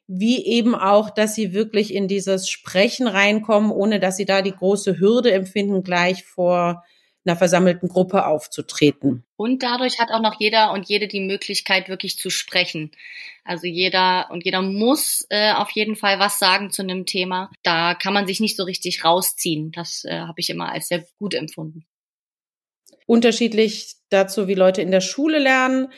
wie 0.07 0.45
eben 0.45 0.73
auch, 0.73 1.09
dass 1.09 1.35
sie 1.35 1.53
wirklich 1.53 1.93
in 1.93 2.07
dieses 2.07 2.49
Sprechen 2.49 3.07
reinkommen, 3.07 3.71
ohne 3.71 3.99
dass 3.99 4.17
sie 4.17 4.25
da 4.25 4.41
die 4.41 4.53
große 4.53 4.99
Hürde 4.99 5.31
empfinden, 5.31 5.83
gleich 5.83 6.23
vor 6.23 6.83
einer 7.25 7.35
versammelten 7.35 7.89
Gruppe 7.89 8.25
aufzutreten. 8.25 9.25
Und 9.35 9.61
dadurch 9.61 9.99
hat 9.99 10.11
auch 10.11 10.21
noch 10.21 10.39
jeder 10.39 10.71
und 10.71 10.87
jede 10.87 11.09
die 11.09 11.19
Möglichkeit, 11.19 11.89
wirklich 11.89 12.17
zu 12.17 12.29
sprechen. 12.29 12.91
Also 13.43 13.67
jeder 13.67 14.29
und 14.31 14.45
jeder 14.45 14.61
muss 14.61 15.25
äh, 15.29 15.51
auf 15.51 15.69
jeden 15.71 15.97
Fall 15.97 16.19
was 16.19 16.39
sagen 16.39 16.71
zu 16.71 16.81
einem 16.81 17.05
Thema. 17.05 17.51
Da 17.63 17.95
kann 17.95 18.13
man 18.13 18.27
sich 18.27 18.39
nicht 18.39 18.55
so 18.55 18.63
richtig 18.63 19.03
rausziehen. 19.03 19.73
Das 19.73 20.05
äh, 20.05 20.19
habe 20.19 20.39
ich 20.39 20.49
immer 20.49 20.71
als 20.71 20.87
sehr 20.87 21.05
gut 21.19 21.33
empfunden. 21.33 21.85
Unterschiedlich 23.05 23.95
dazu, 24.09 24.47
wie 24.47 24.55
Leute 24.55 24.81
in 24.81 24.91
der 24.91 25.01
Schule 25.01 25.39
lernen 25.39 25.89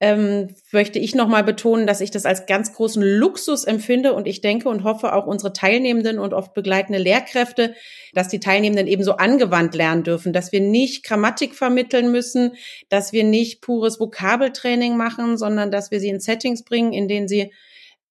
ähm, 0.00 0.54
möchte 0.72 0.98
ich 0.98 1.14
nochmal 1.14 1.44
betonen, 1.44 1.86
dass 1.86 2.00
ich 2.00 2.10
das 2.10 2.26
als 2.26 2.46
ganz 2.46 2.72
großen 2.72 3.02
Luxus 3.02 3.64
empfinde 3.64 4.12
und 4.12 4.26
ich 4.26 4.40
denke 4.40 4.68
und 4.68 4.82
hoffe 4.82 5.12
auch 5.12 5.26
unsere 5.26 5.52
Teilnehmenden 5.52 6.18
und 6.18 6.34
oft 6.34 6.52
begleitende 6.52 6.98
Lehrkräfte, 6.98 7.74
dass 8.12 8.28
die 8.28 8.40
Teilnehmenden 8.40 8.88
ebenso 8.88 9.12
angewandt 9.12 9.74
lernen 9.74 10.02
dürfen, 10.02 10.32
dass 10.32 10.52
wir 10.52 10.60
nicht 10.60 11.04
Grammatik 11.04 11.54
vermitteln 11.54 12.10
müssen, 12.10 12.56
dass 12.88 13.12
wir 13.12 13.24
nicht 13.24 13.60
pures 13.60 14.00
Vokabeltraining 14.00 14.96
machen, 14.96 15.38
sondern 15.38 15.70
dass 15.70 15.90
wir 15.90 16.00
sie 16.00 16.08
in 16.08 16.20
Settings 16.20 16.64
bringen, 16.64 16.92
in 16.92 17.06
denen 17.06 17.28
sie 17.28 17.52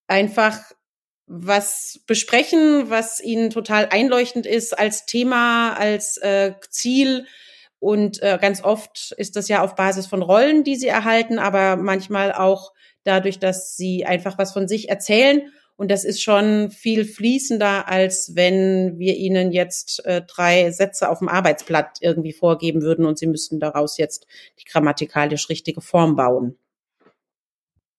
einfach 0.08 0.60
was 1.26 2.02
besprechen, 2.08 2.90
was 2.90 3.22
ihnen 3.22 3.50
total 3.50 3.90
einleuchtend 3.92 4.46
ist 4.46 4.78
als 4.78 5.06
Thema, 5.06 5.74
als 5.74 6.18
äh, 6.18 6.54
Ziel 6.70 7.26
und 7.84 8.24
äh, 8.24 8.38
ganz 8.42 8.64
oft 8.64 9.14
ist 9.18 9.36
das 9.36 9.50
ja 9.50 9.62
auf 9.62 9.76
Basis 9.76 10.08
von 10.08 10.22
Rollen, 10.22 10.64
die 10.64 10.78
sie 10.78 10.88
erhalten, 10.88 11.38
aber 11.38 11.76
manchmal 11.76 12.32
auch 12.32 12.72
dadurch, 13.04 13.40
dass 13.40 13.76
sie 13.76 14.06
einfach 14.06 14.38
was 14.38 14.54
von 14.54 14.70
sich 14.70 14.88
erzählen. 14.88 15.52
Und 15.76 15.92
das 15.92 16.06
ist 16.06 16.24
schon 16.24 16.72
viel 16.72 17.04
fließender, 17.04 17.90
als 17.90 18.36
wenn 18.36 19.00
wir 19.00 19.18
ihnen 19.18 19.52
jetzt 19.52 20.06
äh, 20.06 20.22
drei 20.22 20.72
Sätze 20.72 21.10
auf 21.10 21.20
dem 21.20 21.28
Arbeitsblatt 21.28 21.98
irgendwie 22.00 22.32
vorgeben 22.32 22.84
würden 22.84 23.06
und 23.06 23.20
sie 23.20 23.28
müssten 23.28 23.60
daraus 23.60 23.98
jetzt 23.98 24.28
die 24.62 24.66
grammatikalisch 24.66 25.50
richtige 25.50 25.82
Form 25.82 26.16
bauen. 26.16 26.56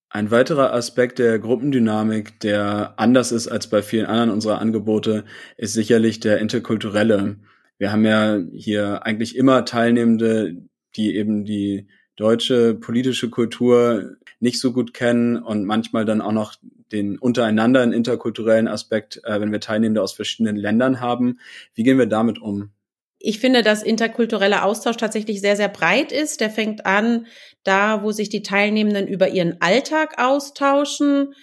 Ein 0.08 0.30
weiterer 0.30 0.72
Aspekt 0.72 1.18
der 1.18 1.38
Gruppendynamik, 1.38 2.40
der 2.40 2.94
anders 2.96 3.32
ist 3.32 3.48
als 3.48 3.68
bei 3.68 3.82
vielen 3.82 4.06
anderen 4.06 4.30
unserer 4.30 4.60
Angebote, 4.60 5.24
ist 5.58 5.74
sicherlich 5.74 6.20
der 6.20 6.38
interkulturelle 6.38 7.36
wir 7.78 7.92
haben 7.92 8.04
ja 8.04 8.40
hier 8.52 9.04
eigentlich 9.04 9.36
immer 9.36 9.64
Teilnehmende, 9.64 10.56
die 10.96 11.16
eben 11.16 11.44
die 11.44 11.88
deutsche 12.16 12.74
politische 12.74 13.30
Kultur 13.30 14.16
nicht 14.40 14.60
so 14.60 14.72
gut 14.72 14.94
kennen 14.94 15.36
und 15.36 15.64
manchmal 15.64 16.04
dann 16.04 16.20
auch 16.20 16.32
noch 16.32 16.54
den 16.92 17.18
untereinander 17.18 17.80
einen 17.80 17.92
interkulturellen 17.92 18.68
Aspekt, 18.68 19.20
äh, 19.24 19.40
wenn 19.40 19.50
wir 19.50 19.60
Teilnehmende 19.60 20.02
aus 20.02 20.12
verschiedenen 20.12 20.56
Ländern 20.56 21.00
haben. 21.00 21.40
Wie 21.74 21.82
gehen 21.82 21.98
wir 21.98 22.06
damit 22.06 22.40
um? 22.40 22.70
Ich 23.18 23.40
finde, 23.40 23.62
dass 23.62 23.82
interkultureller 23.82 24.64
Austausch 24.64 24.98
tatsächlich 24.98 25.40
sehr, 25.40 25.56
sehr 25.56 25.68
breit 25.68 26.12
ist. 26.12 26.40
Der 26.40 26.50
fängt 26.50 26.84
an 26.84 27.26
da, 27.62 28.02
wo 28.02 28.12
sich 28.12 28.28
die 28.28 28.42
Teilnehmenden 28.42 29.08
über 29.08 29.28
ihren 29.28 29.60
Alltag 29.62 30.18
austauschen, 30.18 31.34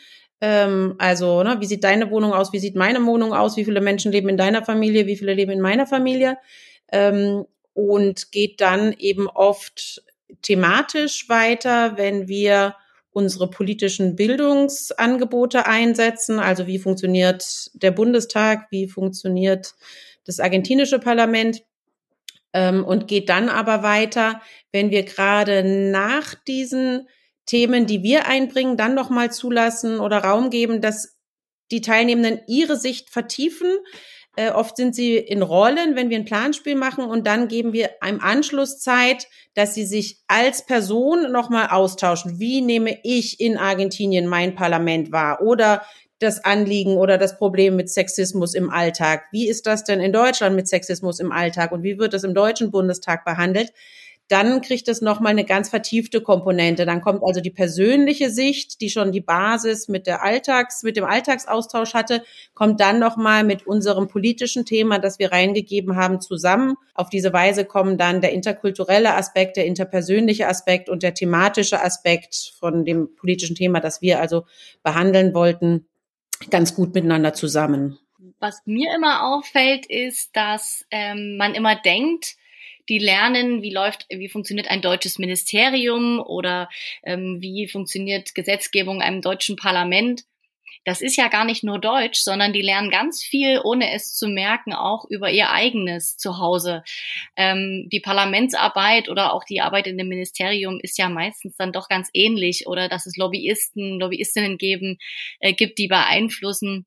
ähm, 0.41 0.95
also, 0.97 1.43
ne, 1.43 1.57
wie 1.59 1.65
sieht 1.65 1.83
deine 1.83 2.09
Wohnung 2.09 2.33
aus? 2.33 2.51
Wie 2.51 2.59
sieht 2.59 2.75
meine 2.75 3.05
Wohnung 3.05 3.33
aus? 3.33 3.57
Wie 3.57 3.65
viele 3.65 3.79
Menschen 3.79 4.11
leben 4.11 4.27
in 4.27 4.37
deiner 4.37 4.65
Familie? 4.65 5.05
Wie 5.05 5.15
viele 5.15 5.35
leben 5.35 5.51
in 5.51 5.61
meiner 5.61 5.85
Familie? 5.85 6.37
Ähm, 6.91 7.45
und 7.73 8.31
geht 8.31 8.59
dann 8.59 8.93
eben 8.93 9.27
oft 9.27 10.03
thematisch 10.41 11.29
weiter, 11.29 11.97
wenn 11.97 12.27
wir 12.27 12.75
unsere 13.11 13.49
politischen 13.49 14.15
Bildungsangebote 14.15 15.67
einsetzen. 15.67 16.39
Also 16.39 16.65
wie 16.65 16.79
funktioniert 16.79 17.69
der 17.73 17.91
Bundestag? 17.91 18.67
Wie 18.71 18.87
funktioniert 18.87 19.75
das 20.25 20.39
argentinische 20.39 20.97
Parlament? 20.97 21.61
Ähm, 22.53 22.83
und 22.83 23.07
geht 23.07 23.29
dann 23.29 23.47
aber 23.47 23.83
weiter, 23.83 24.41
wenn 24.71 24.89
wir 24.89 25.03
gerade 25.03 25.63
nach 25.63 26.33
diesen 26.35 27.07
Themen, 27.45 27.85
die 27.85 28.03
wir 28.03 28.27
einbringen, 28.27 28.77
dann 28.77 28.93
nochmal 28.93 29.31
zulassen 29.31 29.99
oder 29.99 30.19
Raum 30.19 30.49
geben, 30.49 30.81
dass 30.81 31.17
die 31.71 31.81
Teilnehmenden 31.81 32.41
ihre 32.47 32.77
Sicht 32.77 33.09
vertiefen. 33.09 33.77
Äh, 34.37 34.51
oft 34.51 34.77
sind 34.77 34.95
sie 34.95 35.17
in 35.17 35.41
Rollen, 35.41 35.95
wenn 35.95 36.09
wir 36.09 36.17
ein 36.17 36.25
Planspiel 36.25 36.75
machen 36.75 37.03
und 37.03 37.27
dann 37.27 37.47
geben 37.47 37.73
wir 37.73 37.91
im 38.07 38.21
Anschluss 38.21 38.79
Zeit, 38.79 39.27
dass 39.55 39.73
sie 39.73 39.85
sich 39.85 40.21
als 40.27 40.65
Person 40.65 41.31
nochmal 41.31 41.67
austauschen. 41.67 42.39
Wie 42.39 42.61
nehme 42.61 42.97
ich 43.03 43.39
in 43.41 43.57
Argentinien 43.57 44.27
mein 44.27 44.55
Parlament 44.55 45.11
wahr? 45.11 45.41
Oder 45.41 45.81
das 46.21 46.43
Anliegen 46.45 46.97
oder 46.97 47.17
das 47.17 47.37
Problem 47.37 47.75
mit 47.75 47.89
Sexismus 47.89 48.53
im 48.53 48.69
Alltag. 48.69 49.23
Wie 49.31 49.49
ist 49.49 49.65
das 49.65 49.83
denn 49.83 49.99
in 49.99 50.13
Deutschland 50.13 50.55
mit 50.55 50.67
Sexismus 50.67 51.19
im 51.19 51.31
Alltag 51.31 51.71
und 51.71 51.83
wie 51.83 51.97
wird 51.97 52.13
das 52.13 52.23
im 52.23 52.35
Deutschen 52.35 52.71
Bundestag 52.71 53.25
behandelt? 53.25 53.73
Dann 54.31 54.61
kriegt 54.61 54.87
es 54.87 55.01
nochmal 55.01 55.31
eine 55.31 55.43
ganz 55.43 55.69
vertiefte 55.69 56.21
Komponente. 56.21 56.85
Dann 56.85 57.01
kommt 57.01 57.21
also 57.23 57.41
die 57.41 57.51
persönliche 57.51 58.29
Sicht, 58.29 58.79
die 58.79 58.89
schon 58.89 59.11
die 59.11 59.19
Basis 59.19 59.89
mit 59.89 60.07
der 60.07 60.23
Alltags, 60.23 60.83
mit 60.83 60.95
dem 60.95 61.03
Alltagsaustausch 61.03 61.93
hatte, 61.93 62.23
kommt 62.53 62.79
dann 62.79 62.99
nochmal 62.99 63.43
mit 63.43 63.67
unserem 63.67 64.07
politischen 64.07 64.65
Thema, 64.65 64.99
das 64.99 65.19
wir 65.19 65.31
reingegeben 65.33 65.97
haben, 65.97 66.21
zusammen. 66.21 66.75
Auf 66.93 67.09
diese 67.09 67.33
Weise 67.33 67.65
kommen 67.65 67.97
dann 67.97 68.21
der 68.21 68.31
interkulturelle 68.31 69.15
Aspekt, 69.15 69.57
der 69.57 69.65
interpersönliche 69.65 70.47
Aspekt 70.47 70.89
und 70.89 71.03
der 71.03 71.13
thematische 71.13 71.81
Aspekt 71.81 72.53
von 72.57 72.85
dem 72.85 73.13
politischen 73.15 73.55
Thema, 73.55 73.81
das 73.81 74.01
wir 74.01 74.21
also 74.21 74.45
behandeln 74.81 75.33
wollten, 75.33 75.87
ganz 76.49 76.73
gut 76.73 76.93
miteinander 76.93 77.33
zusammen. 77.33 77.99
Was 78.39 78.61
mir 78.65 78.95
immer 78.95 79.33
auffällt, 79.33 79.85
ist, 79.85 80.35
dass 80.35 80.85
ähm, 80.89 81.37
man 81.37 81.53
immer 81.53 81.75
denkt, 81.75 82.37
die 82.91 82.99
lernen, 82.99 83.61
wie 83.61 83.71
läuft, 83.71 84.05
wie 84.09 84.27
funktioniert 84.27 84.69
ein 84.69 84.81
deutsches 84.81 85.17
Ministerium 85.17 86.19
oder 86.19 86.67
ähm, 87.03 87.37
wie 87.39 87.69
funktioniert 87.69 88.35
Gesetzgebung 88.35 88.97
in 88.97 89.01
einem 89.01 89.21
deutschen 89.21 89.55
Parlament. 89.55 90.25
Das 90.83 90.99
ist 90.99 91.15
ja 91.15 91.29
gar 91.29 91.45
nicht 91.45 91.63
nur 91.63 91.79
Deutsch, 91.79 92.19
sondern 92.19 92.51
die 92.51 92.61
lernen 92.61 92.89
ganz 92.89 93.23
viel, 93.23 93.61
ohne 93.63 93.93
es 93.93 94.13
zu 94.13 94.27
merken, 94.27 94.73
auch 94.73 95.05
über 95.09 95.31
ihr 95.31 95.51
eigenes 95.51 96.17
Zuhause. 96.17 96.83
Ähm, 97.37 97.87
die 97.89 98.01
Parlamentsarbeit 98.01 99.07
oder 99.07 99.33
auch 99.33 99.45
die 99.45 99.61
Arbeit 99.61 99.87
in 99.87 99.97
dem 99.97 100.09
Ministerium 100.09 100.79
ist 100.81 100.97
ja 100.97 101.07
meistens 101.07 101.55
dann 101.55 101.71
doch 101.71 101.87
ganz 101.87 102.09
ähnlich 102.13 102.67
oder 102.67 102.89
dass 102.89 103.05
es 103.05 103.15
Lobbyisten, 103.15 103.99
Lobbyistinnen 104.01 104.57
geben, 104.57 104.97
äh, 105.39 105.53
gibt, 105.53 105.77
die 105.77 105.87
beeinflussen 105.87 106.85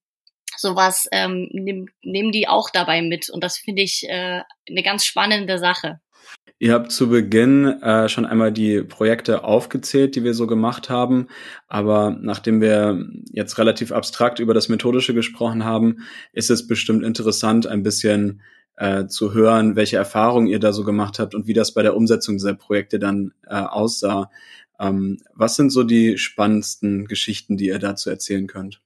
sowas 0.56 1.08
ähm, 1.12 1.48
nehm, 1.52 1.88
nehmen 2.02 2.32
die 2.32 2.48
auch 2.48 2.70
dabei 2.70 3.02
mit. 3.02 3.30
Und 3.30 3.42
das 3.44 3.58
finde 3.58 3.82
ich 3.82 4.04
äh, 4.08 4.42
eine 4.68 4.82
ganz 4.82 5.04
spannende 5.04 5.58
Sache. 5.58 6.00
Ihr 6.58 6.72
habt 6.72 6.92
zu 6.92 7.08
Beginn 7.08 7.66
äh, 7.82 8.08
schon 8.08 8.24
einmal 8.24 8.52
die 8.52 8.82
Projekte 8.82 9.44
aufgezählt, 9.44 10.14
die 10.14 10.24
wir 10.24 10.34
so 10.34 10.46
gemacht 10.46 10.88
haben. 10.88 11.28
Aber 11.66 12.16
nachdem 12.20 12.60
wir 12.60 13.06
jetzt 13.32 13.58
relativ 13.58 13.92
abstrakt 13.92 14.38
über 14.38 14.54
das 14.54 14.68
Methodische 14.68 15.14
gesprochen 15.14 15.64
haben, 15.64 16.06
ist 16.32 16.50
es 16.50 16.66
bestimmt 16.66 17.04
interessant, 17.04 17.66
ein 17.66 17.82
bisschen 17.82 18.40
äh, 18.76 19.06
zu 19.06 19.34
hören, 19.34 19.76
welche 19.76 19.96
Erfahrungen 19.96 20.46
ihr 20.46 20.60
da 20.60 20.72
so 20.72 20.84
gemacht 20.84 21.18
habt 21.18 21.34
und 21.34 21.46
wie 21.46 21.52
das 21.52 21.74
bei 21.74 21.82
der 21.82 21.96
Umsetzung 21.96 22.36
dieser 22.36 22.54
Projekte 22.54 22.98
dann 22.98 23.32
äh, 23.46 23.54
aussah. 23.54 24.30
Ähm, 24.78 25.18
was 25.34 25.56
sind 25.56 25.70
so 25.70 25.82
die 25.82 26.18
spannendsten 26.18 27.06
Geschichten, 27.06 27.56
die 27.56 27.66
ihr 27.66 27.78
dazu 27.78 28.10
erzählen 28.10 28.46
könnt? 28.46 28.80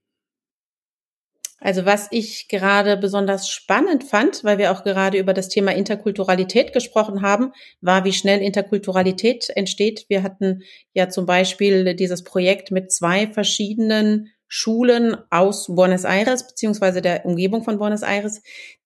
Also 1.60 1.84
was 1.84 2.06
ich 2.10 2.48
gerade 2.48 2.96
besonders 2.96 3.48
spannend 3.48 4.04
fand, 4.04 4.44
weil 4.44 4.58
wir 4.58 4.70
auch 4.70 4.84
gerade 4.84 5.18
über 5.18 5.34
das 5.34 5.48
Thema 5.48 5.74
Interkulturalität 5.74 6.72
gesprochen 6.72 7.22
haben, 7.22 7.52
war, 7.80 8.04
wie 8.04 8.12
schnell 8.12 8.40
Interkulturalität 8.40 9.50
entsteht. 9.54 10.06
Wir 10.08 10.22
hatten 10.22 10.62
ja 10.94 11.08
zum 11.08 11.26
Beispiel 11.26 11.94
dieses 11.94 12.22
Projekt 12.22 12.70
mit 12.70 12.92
zwei 12.92 13.26
verschiedenen 13.26 14.28
Schulen 14.46 15.16
aus 15.30 15.66
Buenos 15.74 16.04
Aires 16.04 16.46
beziehungsweise 16.46 17.02
der 17.02 17.26
Umgebung 17.26 17.64
von 17.64 17.78
Buenos 17.78 18.02
Aires, 18.02 18.40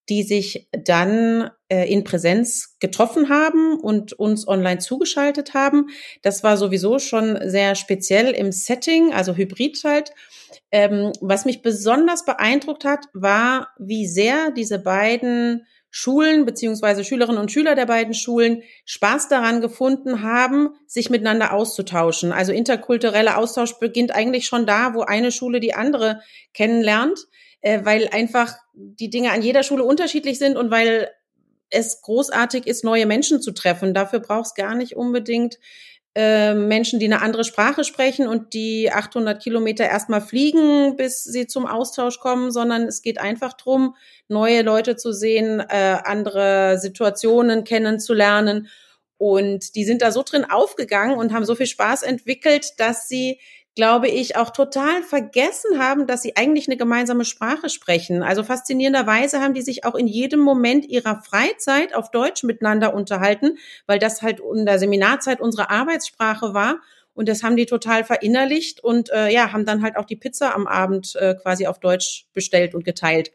die 0.08 0.24
sich 0.24 0.68
dann 0.72 1.50
äh, 1.68 1.90
in 1.92 2.02
Präsenz 2.04 2.76
getroffen 2.80 3.28
haben 3.28 3.78
und 3.78 4.12
uns 4.14 4.48
online 4.48 4.78
zugeschaltet 4.78 5.54
haben. 5.54 5.86
Das 6.22 6.42
war 6.42 6.56
sowieso 6.56 6.98
schon 6.98 7.38
sehr 7.48 7.76
speziell 7.76 8.30
im 8.32 8.50
Setting, 8.50 9.12
also 9.12 9.36
hybrid 9.36 9.78
halt. 9.84 10.12
Ähm, 10.72 11.12
was 11.20 11.44
mich 11.44 11.60
besonders 11.62 12.24
beeindruckt 12.24 12.84
hat, 12.84 13.04
war, 13.12 13.68
wie 13.78 14.06
sehr 14.06 14.50
diese 14.50 14.78
beiden 14.78 15.66
Schulen 15.90 16.46
beziehungsweise 16.46 17.04
Schülerinnen 17.04 17.38
und 17.38 17.52
Schüler 17.52 17.74
der 17.74 17.84
beiden 17.84 18.14
Schulen 18.14 18.62
Spaß 18.86 19.28
daran 19.28 19.60
gefunden 19.60 20.22
haben, 20.22 20.70
sich 20.86 21.10
miteinander 21.10 21.52
auszutauschen. 21.52 22.32
Also 22.32 22.52
interkultureller 22.52 23.36
Austausch 23.36 23.74
beginnt 23.74 24.14
eigentlich 24.14 24.46
schon 24.46 24.64
da, 24.64 24.94
wo 24.94 25.02
eine 25.02 25.30
Schule 25.30 25.60
die 25.60 25.74
andere 25.74 26.22
kennenlernt, 26.54 27.18
äh, 27.60 27.84
weil 27.84 28.08
einfach 28.08 28.54
die 28.72 29.10
Dinge 29.10 29.32
an 29.32 29.42
jeder 29.42 29.62
Schule 29.62 29.84
unterschiedlich 29.84 30.38
sind 30.38 30.56
und 30.56 30.70
weil 30.70 31.10
es 31.68 32.00
großartig 32.00 32.66
ist, 32.66 32.84
neue 32.84 33.04
Menschen 33.04 33.42
zu 33.42 33.52
treffen. 33.52 33.92
Dafür 33.92 34.20
braucht 34.20 34.46
es 34.46 34.54
gar 34.54 34.74
nicht 34.74 34.96
unbedingt 34.96 35.58
äh, 36.14 36.54
Menschen, 36.54 36.98
die 37.00 37.06
eine 37.06 37.22
andere 37.22 37.44
Sprache 37.44 37.84
sprechen 37.84 38.28
und 38.28 38.52
die 38.52 38.92
800 38.92 39.42
Kilometer 39.42 39.84
erstmal 39.84 40.20
fliegen, 40.20 40.96
bis 40.96 41.24
sie 41.24 41.46
zum 41.46 41.66
Austausch 41.66 42.18
kommen, 42.18 42.50
sondern 42.50 42.82
es 42.82 43.00
geht 43.00 43.18
einfach 43.18 43.54
drum, 43.54 43.96
neue 44.28 44.62
Leute 44.62 44.96
zu 44.96 45.12
sehen, 45.12 45.60
äh, 45.60 45.98
andere 46.04 46.78
Situationen 46.78 47.64
kennenzulernen. 47.64 48.68
Und 49.16 49.74
die 49.74 49.84
sind 49.84 50.02
da 50.02 50.10
so 50.10 50.22
drin 50.22 50.44
aufgegangen 50.44 51.16
und 51.16 51.32
haben 51.32 51.44
so 51.44 51.54
viel 51.54 51.66
Spaß 51.66 52.02
entwickelt, 52.02 52.72
dass 52.78 53.08
sie 53.08 53.38
glaube 53.74 54.08
ich, 54.08 54.36
auch 54.36 54.50
total 54.50 55.02
vergessen 55.02 55.78
haben, 55.78 56.06
dass 56.06 56.22
sie 56.22 56.36
eigentlich 56.36 56.68
eine 56.68 56.76
gemeinsame 56.76 57.24
Sprache 57.24 57.70
sprechen. 57.70 58.22
Also 58.22 58.42
faszinierenderweise 58.42 59.40
haben 59.40 59.54
die 59.54 59.62
sich 59.62 59.84
auch 59.84 59.94
in 59.94 60.06
jedem 60.06 60.40
Moment 60.40 60.84
ihrer 60.84 61.22
Freizeit 61.22 61.94
auf 61.94 62.10
Deutsch 62.10 62.42
miteinander 62.42 62.94
unterhalten, 62.94 63.58
weil 63.86 63.98
das 63.98 64.20
halt 64.20 64.40
in 64.40 64.66
der 64.66 64.78
Seminarzeit 64.78 65.40
unsere 65.40 65.70
Arbeitssprache 65.70 66.52
war. 66.52 66.80
Und 67.14 67.28
das 67.28 67.42
haben 67.42 67.56
die 67.56 67.66
total 67.66 68.04
verinnerlicht 68.04 68.82
und 68.82 69.10
äh, 69.10 69.30
ja, 69.30 69.52
haben 69.52 69.66
dann 69.66 69.82
halt 69.82 69.96
auch 69.96 70.06
die 70.06 70.16
Pizza 70.16 70.54
am 70.54 70.66
Abend 70.66 71.14
äh, 71.16 71.34
quasi 71.34 71.66
auf 71.66 71.78
Deutsch 71.78 72.26
bestellt 72.32 72.74
und 72.74 72.84
geteilt. 72.84 73.32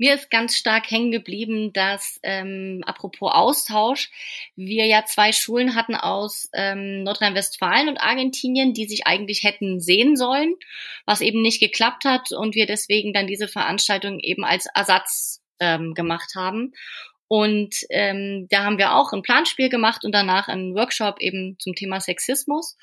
Mir 0.00 0.14
ist 0.14 0.30
ganz 0.30 0.56
stark 0.56 0.90
hängen 0.90 1.10
geblieben, 1.10 1.74
dass, 1.74 2.18
ähm, 2.22 2.82
apropos 2.86 3.32
Austausch, 3.34 4.10
wir 4.56 4.86
ja 4.86 5.04
zwei 5.04 5.30
Schulen 5.30 5.74
hatten 5.74 5.94
aus 5.94 6.48
ähm, 6.54 7.02
Nordrhein-Westfalen 7.02 7.90
und 7.90 7.98
Argentinien, 7.98 8.72
die 8.72 8.86
sich 8.86 9.06
eigentlich 9.06 9.44
hätten 9.44 9.78
sehen 9.78 10.16
sollen, 10.16 10.54
was 11.04 11.20
eben 11.20 11.42
nicht 11.42 11.60
geklappt 11.60 12.06
hat 12.06 12.32
und 12.32 12.54
wir 12.54 12.64
deswegen 12.64 13.12
dann 13.12 13.26
diese 13.26 13.46
Veranstaltung 13.46 14.20
eben 14.20 14.42
als 14.42 14.64
Ersatz 14.74 15.42
ähm, 15.58 15.92
gemacht 15.92 16.32
haben. 16.34 16.72
Und 17.28 17.84
ähm, 17.90 18.46
da 18.48 18.64
haben 18.64 18.78
wir 18.78 18.94
auch 18.94 19.12
ein 19.12 19.20
Planspiel 19.20 19.68
gemacht 19.68 20.06
und 20.06 20.12
danach 20.12 20.48
einen 20.48 20.74
Workshop 20.74 21.20
eben 21.20 21.58
zum 21.58 21.74
Thema 21.74 22.00
Sexismus. 22.00 22.78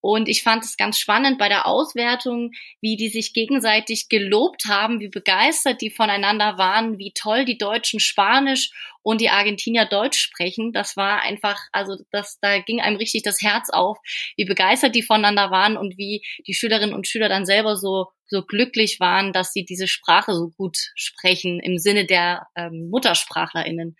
Und 0.00 0.28
ich 0.28 0.42
fand 0.42 0.64
es 0.64 0.76
ganz 0.76 0.98
spannend 0.98 1.38
bei 1.38 1.48
der 1.48 1.66
Auswertung, 1.66 2.52
wie 2.80 2.96
die 2.96 3.08
sich 3.08 3.34
gegenseitig 3.34 4.08
gelobt 4.08 4.64
haben, 4.66 5.00
wie 5.00 5.08
begeistert 5.08 5.80
die 5.80 5.90
voneinander 5.90 6.56
waren, 6.56 6.98
wie 6.98 7.12
toll 7.12 7.44
die 7.44 7.58
Deutschen 7.58 8.00
Spanisch 8.00 8.70
und 9.02 9.20
die 9.20 9.30
Argentinier 9.30 9.84
Deutsch 9.84 10.18
sprechen. 10.18 10.72
Das 10.72 10.96
war 10.96 11.22
einfach, 11.22 11.58
also 11.72 11.96
das, 12.10 12.38
da 12.40 12.58
ging 12.60 12.80
einem 12.80 12.96
richtig 12.96 13.22
das 13.22 13.42
Herz 13.42 13.68
auf, 13.70 13.98
wie 14.36 14.44
begeistert 14.44 14.94
die 14.94 15.02
voneinander 15.02 15.50
waren 15.50 15.76
und 15.76 15.98
wie 15.98 16.22
die 16.46 16.54
Schülerinnen 16.54 16.94
und 16.94 17.06
Schüler 17.06 17.28
dann 17.28 17.46
selber 17.46 17.76
so 17.76 18.06
so 18.30 18.44
glücklich 18.44 19.00
waren, 19.00 19.32
dass 19.32 19.52
sie 19.52 19.64
diese 19.64 19.88
Sprache 19.88 20.34
so 20.34 20.50
gut 20.50 20.78
sprechen 20.94 21.58
im 21.58 21.78
Sinne 21.78 22.06
der 22.06 22.46
ähm, 22.54 22.88
Muttersprachlerinnen. 22.88 23.96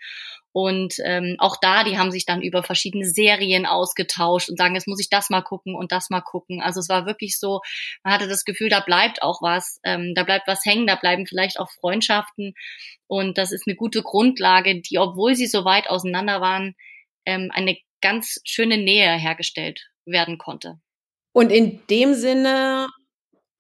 Und 0.53 0.95
ähm, 1.05 1.37
auch 1.39 1.57
da, 1.61 1.85
die 1.85 1.97
haben 1.97 2.11
sich 2.11 2.27
dann 2.27 2.43
über 2.43 2.63
verschiedene 2.63 3.07
Serien 3.07 3.67
ausgetauscht 3.67 4.49
und 4.51 4.57
sagen, 4.57 4.75
jetzt 4.75 4.89
muss 4.89 5.01
ich 5.01 5.09
das 5.09 5.31
mal 5.31 5.43
gucken 5.43 5.77
und 5.77 5.93
das 5.93 6.11
mal 6.11 6.23
gucken. 6.23 6.61
Also 6.61 6.81
es 6.81 6.89
war 6.89 7.07
wirklich 7.07 7.39
so, 7.39 7.61
man 8.03 8.15
hatte 8.15 8.29
das 8.29 8.45
Gefühl, 8.45 8.69
da 8.69 8.81
bleibt 8.81 9.23
auch 9.23 9.43
was, 9.43 9.81
ähm, 9.85 10.15
da 10.15 10.25
bleibt 10.25 10.49
was 10.49 10.65
hängen, 10.65 10.87
da 10.87 10.97
bleiben 10.97 11.27
vielleicht 11.27 11.61
auch 11.61 11.71
Freundschaften. 11.71 12.55
Und 13.07 13.39
das 13.39 13.53
ist 13.53 13.67
eine 13.67 13.77
gute 13.77 14.03
Grundlage, 14.03 14.81
die, 14.81 14.99
obwohl 14.99 15.37
sie 15.37 15.47
so 15.47 15.65
weit 15.65 15.89
auseinander 15.89 16.41
waren, 16.41 16.75
ähm, 17.27 17.51
eine 17.53 17.77
ganz 18.01 18.41
schöne 18.45 18.79
Nähe 18.79 19.17
hergestellt 19.17 19.89
werden 20.05 20.39
konnte. 20.39 20.81
Und 21.33 21.51
in 21.51 21.81
dem 21.89 22.15
Sinne 22.15 22.89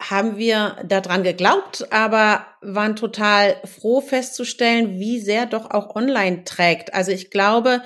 haben 0.01 0.37
wir 0.39 0.77
daran 0.87 1.23
geglaubt, 1.23 1.93
aber 1.93 2.47
waren 2.63 2.97
total 2.97 3.57
froh 3.65 4.01
festzustellen, 4.01 4.99
wie 4.99 5.21
sehr 5.21 5.47
doch 5.47 5.71
auch 5.71 5.95
online 5.95 6.45
trägt. 6.45 6.95
Also 6.95 7.13
ich 7.13 7.31
glaube, 7.31 7.83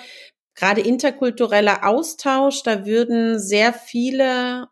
gerade 0.55 0.81
interkultureller 0.81 1.87
Austausch, 1.87 2.63
da 2.63 2.87
würden 2.87 3.39
sehr 3.41 3.73
viele 3.73 4.69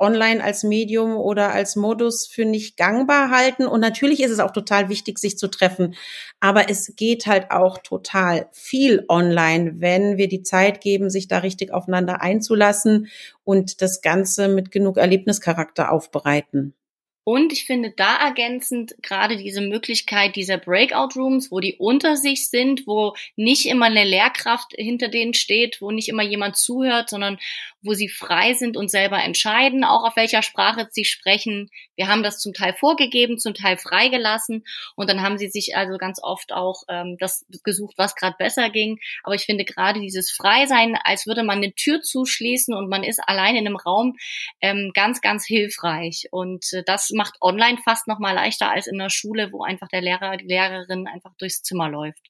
online 0.00 0.42
als 0.42 0.64
Medium 0.64 1.16
oder 1.16 1.52
als 1.52 1.76
Modus 1.76 2.26
für 2.26 2.44
nicht 2.44 2.76
gangbar 2.76 3.30
halten. 3.30 3.66
Und 3.66 3.80
natürlich 3.80 4.22
ist 4.22 4.30
es 4.30 4.40
auch 4.40 4.52
total 4.52 4.88
wichtig, 4.88 5.18
sich 5.18 5.38
zu 5.38 5.48
treffen. 5.48 5.94
Aber 6.40 6.70
es 6.70 6.94
geht 6.96 7.26
halt 7.26 7.50
auch 7.50 7.78
total 7.78 8.48
viel 8.52 9.04
online, 9.08 9.80
wenn 9.80 10.16
wir 10.16 10.28
die 10.28 10.42
Zeit 10.42 10.80
geben, 10.80 11.10
sich 11.10 11.28
da 11.28 11.38
richtig 11.38 11.72
aufeinander 11.72 12.22
einzulassen 12.22 13.08
und 13.44 13.82
das 13.82 14.00
Ganze 14.00 14.48
mit 14.48 14.70
genug 14.70 14.96
Erlebnischarakter 14.96 15.92
aufbereiten. 15.92 16.74
Und 17.22 17.52
ich 17.52 17.64
finde 17.64 17.92
da 17.94 18.16
ergänzend 18.16 18.94
gerade 19.02 19.36
diese 19.36 19.60
Möglichkeit 19.60 20.36
dieser 20.36 20.56
Breakout 20.56 21.16
Rooms, 21.16 21.52
wo 21.52 21.60
die 21.60 21.76
unter 21.76 22.16
sich 22.16 22.48
sind, 22.48 22.86
wo 22.86 23.14
nicht 23.36 23.66
immer 23.66 23.86
eine 23.86 24.04
Lehrkraft 24.04 24.72
hinter 24.74 25.08
denen 25.08 25.34
steht, 25.34 25.82
wo 25.82 25.90
nicht 25.90 26.08
immer 26.08 26.22
jemand 26.22 26.56
zuhört, 26.56 27.10
sondern 27.10 27.38
wo 27.82 27.94
sie 27.94 28.08
frei 28.08 28.54
sind 28.54 28.76
und 28.76 28.90
selber 28.90 29.22
entscheiden, 29.22 29.84
auch 29.84 30.04
auf 30.04 30.16
welcher 30.16 30.42
Sprache 30.42 30.88
sie 30.90 31.04
sprechen. 31.04 31.70
Wir 31.96 32.08
haben 32.08 32.22
das 32.22 32.38
zum 32.38 32.52
Teil 32.52 32.74
vorgegeben, 32.74 33.38
zum 33.38 33.54
Teil 33.54 33.76
freigelassen 33.78 34.64
und 34.96 35.08
dann 35.08 35.22
haben 35.22 35.38
sie 35.38 35.48
sich 35.48 35.76
also 35.76 35.96
ganz 35.98 36.22
oft 36.22 36.52
auch 36.52 36.82
ähm, 36.88 37.16
das 37.18 37.46
gesucht, 37.64 37.94
was 37.96 38.14
gerade 38.14 38.36
besser 38.38 38.70
ging. 38.70 38.98
Aber 39.22 39.34
ich 39.34 39.44
finde 39.44 39.64
gerade 39.64 40.00
dieses 40.00 40.30
Freisein, 40.30 40.96
als 41.02 41.26
würde 41.26 41.42
man 41.42 41.58
eine 41.58 41.74
Tür 41.74 42.02
zuschließen 42.02 42.74
und 42.74 42.88
man 42.88 43.04
ist 43.04 43.20
allein 43.26 43.56
in 43.56 43.66
einem 43.66 43.76
Raum, 43.76 44.16
ähm, 44.60 44.92
ganz, 44.94 45.20
ganz 45.20 45.46
hilfreich. 45.46 46.28
Und 46.30 46.72
äh, 46.72 46.82
das 46.84 47.10
macht 47.10 47.36
online 47.40 47.78
fast 47.84 48.08
noch 48.08 48.18
mal 48.18 48.32
leichter 48.32 48.70
als 48.70 48.86
in 48.86 48.98
der 48.98 49.10
Schule, 49.10 49.52
wo 49.52 49.62
einfach 49.62 49.88
der 49.88 50.02
Lehrer, 50.02 50.36
die 50.36 50.46
Lehrerin 50.46 51.06
einfach 51.06 51.32
durchs 51.38 51.62
Zimmer 51.62 51.88
läuft. 51.88 52.29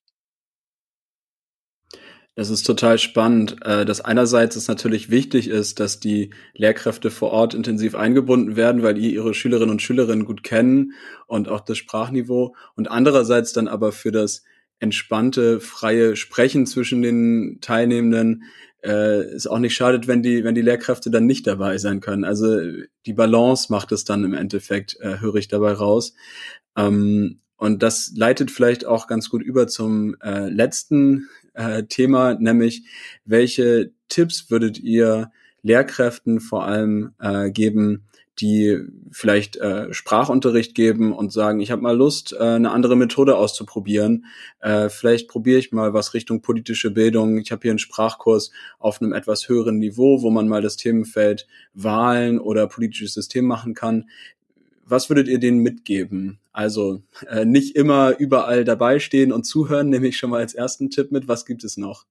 Das 2.36 2.48
ist 2.48 2.62
total 2.62 2.98
spannend, 2.98 3.56
äh, 3.62 3.84
dass 3.84 4.00
einerseits 4.00 4.56
es 4.56 4.68
natürlich 4.68 5.10
wichtig 5.10 5.48
ist, 5.48 5.80
dass 5.80 6.00
die 6.00 6.30
Lehrkräfte 6.54 7.10
vor 7.10 7.30
Ort 7.32 7.54
intensiv 7.54 7.94
eingebunden 7.94 8.56
werden, 8.56 8.82
weil 8.82 8.94
die 8.94 9.12
ihre 9.12 9.34
Schülerinnen 9.34 9.70
und 9.70 9.82
Schülerinnen 9.82 10.24
gut 10.24 10.42
kennen 10.42 10.92
und 11.26 11.48
auch 11.48 11.60
das 11.60 11.76
Sprachniveau 11.76 12.54
und 12.76 12.90
andererseits 12.90 13.52
dann 13.52 13.68
aber 13.68 13.92
für 13.92 14.12
das 14.12 14.44
entspannte, 14.78 15.60
freie 15.60 16.16
Sprechen 16.16 16.66
zwischen 16.66 17.02
den 17.02 17.58
Teilnehmenden 17.60 18.44
äh, 18.82 19.34
ist 19.34 19.46
auch 19.46 19.58
nicht 19.58 19.74
schadet, 19.74 20.08
wenn 20.08 20.22
die, 20.22 20.42
wenn 20.42 20.54
die 20.54 20.62
Lehrkräfte 20.62 21.10
dann 21.10 21.26
nicht 21.26 21.46
dabei 21.46 21.78
sein 21.78 22.00
können. 22.00 22.24
Also 22.24 22.58
die 23.06 23.12
Balance 23.12 23.70
macht 23.70 23.92
es 23.92 24.04
dann 24.04 24.24
im 24.24 24.34
Endeffekt, 24.34 24.96
äh, 25.00 25.20
höre 25.20 25.34
ich 25.34 25.48
dabei 25.48 25.72
raus. 25.72 26.14
Ähm, 26.76 27.40
und 27.56 27.82
das 27.82 28.12
leitet 28.16 28.50
vielleicht 28.50 28.86
auch 28.86 29.06
ganz 29.06 29.28
gut 29.28 29.42
über 29.42 29.66
zum 29.68 30.16
äh, 30.22 30.48
letzten 30.48 31.28
äh, 31.54 31.84
Thema, 31.84 32.34
nämlich 32.34 32.84
welche 33.24 33.92
Tipps 34.08 34.50
würdet 34.50 34.78
ihr 34.78 35.30
Lehrkräften 35.62 36.40
vor 36.40 36.64
allem 36.64 37.12
äh, 37.20 37.50
geben, 37.50 38.04
die 38.40 38.78
vielleicht 39.10 39.56
äh, 39.56 39.92
Sprachunterricht 39.92 40.74
geben 40.74 41.12
und 41.12 41.32
sagen, 41.32 41.60
ich 41.60 41.70
habe 41.70 41.82
mal 41.82 41.96
Lust, 41.96 42.32
äh, 42.32 42.42
eine 42.42 42.70
andere 42.70 42.96
Methode 42.96 43.36
auszuprobieren. 43.36 44.24
Äh, 44.60 44.88
vielleicht 44.88 45.28
probiere 45.28 45.58
ich 45.58 45.72
mal 45.72 45.92
was 45.92 46.14
Richtung 46.14 46.40
politische 46.40 46.90
Bildung. 46.90 47.38
Ich 47.38 47.52
habe 47.52 47.62
hier 47.62 47.72
einen 47.72 47.78
Sprachkurs 47.78 48.50
auf 48.78 49.02
einem 49.02 49.12
etwas 49.12 49.48
höheren 49.48 49.78
Niveau, 49.78 50.22
wo 50.22 50.30
man 50.30 50.48
mal 50.48 50.62
das 50.62 50.76
Themenfeld 50.76 51.46
Wahlen 51.74 52.38
oder 52.38 52.66
politisches 52.66 53.14
System 53.14 53.44
machen 53.44 53.74
kann. 53.74 54.08
Was 54.86 55.10
würdet 55.10 55.28
ihr 55.28 55.38
denen 55.38 55.58
mitgeben? 55.58 56.38
Also 56.61 57.01
äh, 57.27 57.46
nicht 57.46 57.75
immer 57.75 58.18
überall 58.18 58.64
dabei 58.66 58.99
stehen 58.99 59.33
und 59.33 59.44
zuhören, 59.44 59.88
nehme 59.88 60.09
ich 60.09 60.18
schon 60.18 60.29
mal 60.29 60.40
als 60.40 60.53
ersten 60.53 60.90
Tipp 60.90 61.11
mit. 61.11 61.27
Was 61.27 61.46
gibt 61.46 61.64
es 61.64 61.79
noch? 61.79 62.05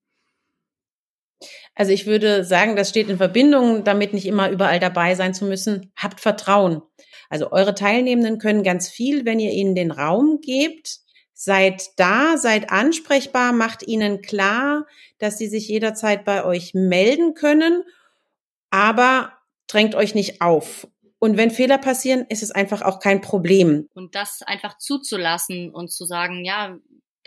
Also 1.76 1.92
ich 1.92 2.08
würde 2.08 2.44
sagen, 2.44 2.76
das 2.76 2.90
steht 2.90 3.10
in 3.10 3.18
Verbindung 3.18 3.84
damit, 3.84 4.12
nicht 4.12 4.26
immer 4.26 4.50
überall 4.50 4.80
dabei 4.80 5.14
sein 5.14 5.36
zu 5.36 5.46
müssen. 5.46 5.92
Habt 5.96 6.20
Vertrauen. 6.20 6.82
Also 7.30 7.52
eure 7.52 7.76
Teilnehmenden 7.76 8.40
können 8.40 8.64
ganz 8.64 8.90
viel, 8.90 9.24
wenn 9.24 9.40
ihr 9.40 9.52
ihnen 9.52 9.76
den 9.76 9.92
Raum 9.92 10.40
gebt. 10.42 10.98
Seid 11.36 11.84
da, 11.98 12.36
seid 12.36 12.72
ansprechbar, 12.72 13.54
macht 13.54 13.88
ihnen 13.88 14.24
klar, 14.24 14.88
dass 15.20 15.38
sie 15.38 15.48
sich 15.48 15.68
jederzeit 15.68 16.26
bei 16.26 16.44
euch 16.44 16.74
melden 16.74 17.36
können, 17.36 17.84
aber 18.72 19.32
drängt 19.68 19.94
euch 19.94 20.16
nicht 20.16 20.42
auf. 20.42 20.88
Und 21.20 21.36
wenn 21.36 21.52
Fehler 21.52 21.78
passieren, 21.78 22.26
ist 22.30 22.44
es 22.44 22.52
einfach 22.52 22.82
auch 22.82 23.00
kein 23.00 23.22
Problem. 23.22 23.90
Und 23.94 24.16
das 24.16 24.42
einfach 24.42 24.78
zuzulassen 24.78 25.70
und 25.70 25.92
zu 25.92 26.06
sagen, 26.06 26.46
ja, 26.46 26.78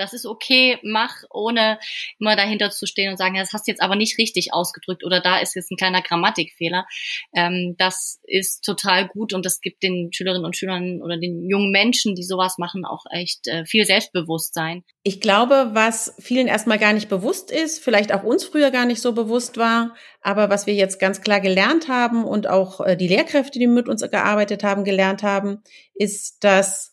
das 0.03 0.13
ist 0.13 0.27
okay, 0.27 0.79
mach, 0.83 1.23
ohne 1.31 1.79
immer 2.19 2.37
dahinter 2.37 2.71
zu 2.71 2.87
stehen 2.87 3.11
und 3.11 3.17
sagen, 3.17 3.35
ja, 3.35 3.43
das 3.43 3.53
hast 3.53 3.67
du 3.67 3.71
jetzt 3.71 3.83
aber 3.83 3.97
nicht 3.97 4.19
richtig 4.19 4.53
ausgedrückt 4.53 5.05
oder 5.05 5.21
da 5.21 5.39
ist 5.39 5.55
jetzt 5.55 5.71
ein 5.71 5.77
kleiner 5.77 6.03
Grammatikfehler. 6.03 6.87
Ähm, 7.35 7.77
das 7.79 8.21
ist 8.25 8.65
total 8.65 9.09
gut 9.09 9.33
und 9.33 9.47
das 9.47 9.61
gibt 9.61 9.83
den 9.83 10.13
Schülerinnen 10.13 10.45
und 10.45 10.57
Schülern 10.57 11.01
oder 11.03 11.17
den 11.17 11.49
jungen 11.49 11.71
Menschen, 11.71 12.15
die 12.15 12.25
sowas 12.25 12.59
machen, 12.59 12.85
auch 12.85 13.05
echt 13.11 13.47
äh, 13.47 13.65
viel 13.65 13.85
Selbstbewusstsein. 13.85 14.85
Ich 15.05 15.21
glaube, 15.21 15.71
was 15.73 16.15
vielen 16.19 16.49
erstmal 16.49 16.79
gar 16.79 16.93
nicht 16.93 17.09
bewusst 17.09 17.51
ist, 17.51 17.83
vielleicht 17.83 18.13
auch 18.13 18.25
uns 18.25 18.45
früher 18.45 18.71
gar 18.71 18.87
nicht 18.87 19.01
so 19.01 19.13
bewusst 19.13 19.57
war, 19.57 19.95
aber 20.21 20.51
was 20.51 20.67
wir 20.67 20.75
jetzt 20.75 20.99
ganz 20.99 21.21
klar 21.21 21.41
gelernt 21.41 21.89
haben 21.89 22.25
und 22.25 22.49
auch 22.49 22.81
äh, 22.81 22.97
die 22.97 23.09
Lehrkräfte, 23.09 23.59
die 23.59 23.67
mit 23.67 23.89
uns 23.89 24.03
gearbeitet 24.03 24.65
haben, 24.65 24.85
gelernt 24.85 25.23
haben, 25.23 25.63
ist, 25.95 26.43
dass 26.45 26.93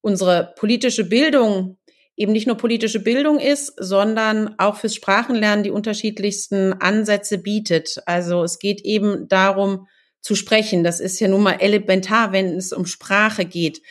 unsere 0.00 0.54
politische 0.56 1.04
Bildung 1.04 1.78
eben 2.18 2.32
nicht 2.32 2.48
nur 2.48 2.56
politische 2.56 2.98
Bildung 2.98 3.38
ist, 3.38 3.74
sondern 3.78 4.58
auch 4.58 4.76
fürs 4.76 4.96
Sprachenlernen 4.96 5.62
die 5.62 5.70
unterschiedlichsten 5.70 6.72
Ansätze 6.72 7.38
bietet. 7.38 8.02
Also 8.06 8.42
es 8.42 8.58
geht 8.58 8.80
eben 8.80 9.28
darum 9.28 9.86
zu 10.20 10.34
sprechen. 10.34 10.82
Das 10.82 10.98
ist 10.98 11.20
ja 11.20 11.28
nun 11.28 11.44
mal 11.44 11.60
elementar, 11.60 12.32
wenn 12.32 12.56
es 12.56 12.72
um 12.72 12.86
Sprache 12.86 13.44
geht. 13.44 13.82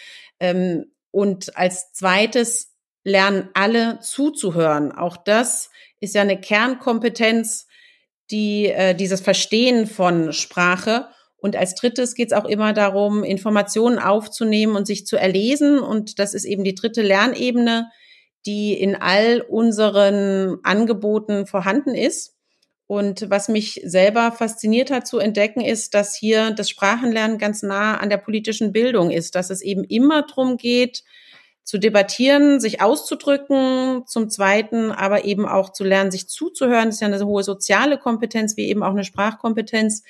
Ähm, 0.41 0.91
und 1.09 1.55
als 1.55 1.93
zweites 1.93 2.73
lernen 3.05 3.49
alle 3.53 3.99
zuzuhören. 4.01 4.91
Auch 4.91 5.15
das 5.15 5.69
ist 6.01 6.13
ja 6.13 6.21
eine 6.21 6.39
Kernkompetenz, 6.39 7.65
die 8.29 8.65
äh, 8.65 8.93
dieses 8.93 9.21
Verstehen 9.21 9.87
von 9.87 10.33
Sprache. 10.33 11.07
Und 11.37 11.55
als 11.55 11.75
drittes 11.75 12.13
geht 12.13 12.33
es 12.33 12.37
auch 12.37 12.43
immer 12.43 12.73
darum, 12.73 13.23
Informationen 13.23 13.99
aufzunehmen 13.99 14.75
und 14.75 14.85
sich 14.85 15.05
zu 15.07 15.15
erlesen. 15.15 15.79
Und 15.79 16.19
das 16.19 16.33
ist 16.33 16.43
eben 16.43 16.65
die 16.65 16.75
dritte 16.75 17.01
Lernebene, 17.01 17.89
die 18.47 18.73
in 18.73 18.95
all 18.95 19.41
unseren 19.41 20.57
Angeboten 20.63 21.45
vorhanden 21.45 21.93
ist. 21.93 22.35
Und 22.87 23.29
was 23.29 23.49
mich 23.49 23.81
selber 23.83 24.31
fasziniert 24.31 24.91
hat 24.91 25.05
zu 25.05 25.19
entdecken, 25.19 25.59
ist, 25.59 25.93
dass 25.93 26.15
hier 26.15 26.51
das 26.51 26.69
Sprachenlernen 26.69 27.37
ganz 27.37 27.61
nah 27.61 27.97
an 27.97 28.09
der 28.09 28.17
politischen 28.17 28.71
Bildung 28.71 29.11
ist, 29.11 29.35
dass 29.35 29.49
es 29.49 29.61
eben 29.61 29.83
immer 29.83 30.23
darum 30.23 30.55
geht, 30.55 31.03
zu 31.65 31.77
debattieren, 31.77 32.61
sich 32.61 32.81
auszudrücken, 32.81 34.03
zum 34.07 34.29
Zweiten 34.29 34.93
aber 34.93 35.25
eben 35.25 35.45
auch 35.45 35.73
zu 35.73 35.83
lernen, 35.83 36.11
sich 36.11 36.29
zuzuhören. 36.29 36.85
Das 36.85 36.95
ist 36.95 37.01
ja 37.01 37.07
eine 37.07 37.25
hohe 37.25 37.43
soziale 37.43 37.97
Kompetenz, 37.97 38.55
wie 38.55 38.69
eben 38.69 38.83
auch 38.83 38.91
eine 38.91 39.03
Sprachkompetenz. 39.03 40.03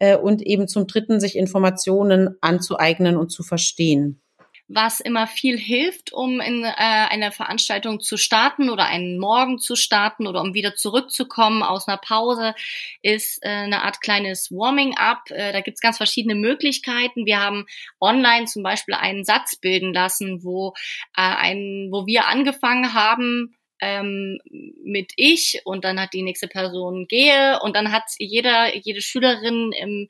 Äh, 0.00 0.16
und 0.16 0.42
eben 0.42 0.66
zum 0.66 0.88
Dritten, 0.88 1.20
sich 1.20 1.36
Informationen 1.36 2.36
anzueignen 2.40 3.16
und 3.16 3.30
zu 3.30 3.44
verstehen 3.44 4.23
was 4.68 5.00
immer 5.00 5.26
viel 5.26 5.58
hilft, 5.58 6.12
um 6.12 6.40
in 6.40 6.64
äh, 6.64 6.72
eine 6.76 7.32
Veranstaltung 7.32 8.00
zu 8.00 8.16
starten 8.16 8.70
oder 8.70 8.86
einen 8.86 9.18
Morgen 9.18 9.58
zu 9.58 9.76
starten 9.76 10.26
oder 10.26 10.40
um 10.40 10.54
wieder 10.54 10.74
zurückzukommen 10.74 11.62
aus 11.62 11.86
einer 11.86 11.98
Pause, 11.98 12.54
ist 13.02 13.44
äh, 13.44 13.48
eine 13.48 13.82
Art 13.82 14.00
kleines 14.00 14.50
Warming-up. 14.50 15.30
Äh, 15.30 15.52
da 15.52 15.60
gibt's 15.60 15.82
ganz 15.82 15.98
verschiedene 15.98 16.34
Möglichkeiten. 16.34 17.26
Wir 17.26 17.40
haben 17.40 17.66
online 18.00 18.46
zum 18.46 18.62
Beispiel 18.62 18.94
einen 18.94 19.24
Satz 19.24 19.56
bilden 19.56 19.92
lassen, 19.92 20.42
wo, 20.42 20.72
äh, 21.16 21.20
ein, 21.20 21.88
wo 21.90 22.06
wir 22.06 22.26
angefangen 22.26 22.94
haben, 22.94 23.54
ähm, 23.80 24.38
mit 24.82 25.12
ich 25.16 25.60
und 25.64 25.84
dann 25.84 26.00
hat 26.00 26.14
die 26.14 26.22
nächste 26.22 26.48
Person 26.48 27.06
gehe 27.06 27.60
und 27.60 27.76
dann 27.76 27.92
hat 27.92 28.04
jeder, 28.18 28.74
jede 28.74 29.02
Schülerin 29.02 29.72
im, 29.72 30.08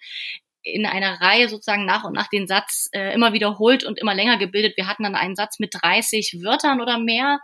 in 0.65 0.87
einer 0.87 1.21
Reihe 1.21 1.49
sozusagen 1.49 1.85
nach 1.85 2.05
und 2.05 2.15
nach 2.15 2.29
den 2.29 2.47
Satz 2.47 2.89
äh, 2.93 3.15
immer 3.15 3.33
wiederholt 3.33 3.85
und 3.85 3.99
immer 3.99 4.15
länger 4.15 4.39
gebildet. 4.39 4.77
Wir 4.77 4.89
hatten 4.89 5.03
dann 5.03 5.15
einen 5.15 5.37
Satz 5.37 5.59
mit 5.59 5.75
30 5.75 6.41
Wörtern 6.43 6.81
oder 6.81 6.99
mehr. 6.99 7.41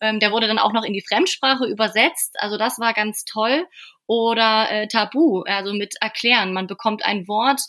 Ähm, 0.00 0.18
der 0.18 0.32
wurde 0.32 0.46
dann 0.48 0.58
auch 0.58 0.72
noch 0.72 0.84
in 0.84 0.94
die 0.94 1.04
Fremdsprache 1.06 1.66
übersetzt. 1.66 2.36
Also 2.40 2.56
das 2.56 2.78
war 2.78 2.94
ganz 2.94 3.24
toll 3.24 3.66
oder 4.06 4.70
äh, 4.70 4.88
Tabu, 4.88 5.42
also 5.42 5.72
mit 5.72 5.94
erklären. 6.00 6.52
Man 6.52 6.66
bekommt 6.66 7.04
ein 7.04 7.28
Wort, 7.28 7.60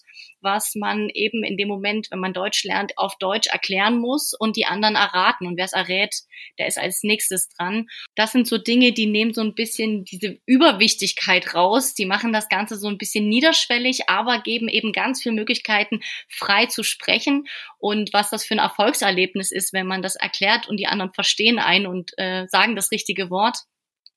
was 0.43 0.76
man 0.76 1.10
eben 1.10 1.43
in 1.43 1.58
dem 1.58 1.67
Moment, 1.67 2.08
wenn 2.12 2.19
man 2.19 2.34
Deutsch 2.34 2.63
lernt, 2.63 2.98
auf 2.98 3.15
Deutsch 3.17 3.48
erklären 3.48 3.98
muss 3.98 4.34
und 4.38 4.58
die 4.58 4.65
anderen 4.65 4.96
erraten. 4.96 5.48
Und 5.48 5.58
wer 5.58 5.65
es 5.65 5.74
errät, 5.74 6.13
der 6.60 6.67
ist 6.67 6.78
als 6.78 7.04
nächstes 7.04 7.48
dran. 7.50 7.88
Das 8.15 8.34
sind 8.34 8.48
so 8.48 8.58
Dinge, 8.58 8.91
die 8.91 9.06
nehmen 9.06 9.34
so 9.34 9.41
ein 9.41 9.56
bisschen 9.56 10.04
diese 10.04 10.38
Überwichtigkeit 10.46 11.56
raus. 11.56 11.93
Die 11.93 12.06
machen 12.06 12.34
das 12.34 12.50
Ganze 12.50 12.76
so 12.76 12.88
ein 12.88 12.98
bisschen 12.98 13.30
niederschwellig, 13.30 14.10
aber 14.10 14.41
geben 14.41 14.67
eben 14.67 14.91
ganz 14.91 15.24
viele 15.24 15.36
Möglichkeiten, 15.36 16.02
frei 16.28 16.65
zu 16.65 16.84
sprechen. 16.84 17.46
Und 17.80 18.13
was 18.13 18.30
das 18.30 18.46
für 18.46 18.56
ein 18.56 18.60
Erfolgserlebnis 18.60 19.52
ist, 19.52 19.74
wenn 19.74 19.88
man 19.88 20.02
das 20.02 20.15
erklärt 20.15 20.67
und 20.67 20.78
die 20.78 20.88
anderen 20.88 21.13
verstehen 21.13 21.60
ein 21.60 21.88
und 21.88 22.12
äh, 22.17 22.48
sagen 22.48 22.76
das 22.76 22.91
richtige 22.91 23.30
Wort 23.30 23.58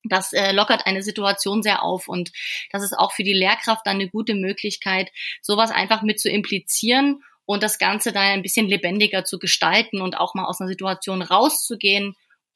das 0.09 0.33
äh, 0.33 0.53
lockert 0.53 0.87
eine 0.87 1.03
Situation 1.03 1.63
sehr 1.63 1.83
auf 1.83 2.09
und 2.09 2.33
das 2.73 2.83
ist 2.83 2.95
auch 2.99 3.13
für 3.13 3.25
die 3.25 3.33
Lehrkraft 3.33 3.87
dann 3.87 3.97
eine 3.97 4.09
gute 4.09 4.35
Möglichkeit, 4.35 5.11
sowas 5.43 5.71
einfach 5.71 6.03
mit 6.03 6.21
zu 6.21 6.31
implizieren 6.31 7.23
und 7.45 7.63
das 7.63 7.79
Ganze 7.79 8.13
dann 8.13 8.25
ein 8.25 8.43
bisschen 8.43 8.69
lebendiger 8.69 9.25
zu 9.25 9.39
gestalten 9.39 10.01
und 10.01 10.19
auch 10.19 10.35
mal 10.35 10.45
aus 10.45 10.61
einer 10.61 10.69
Situation 10.69 11.23
rauszugehen 11.23 12.15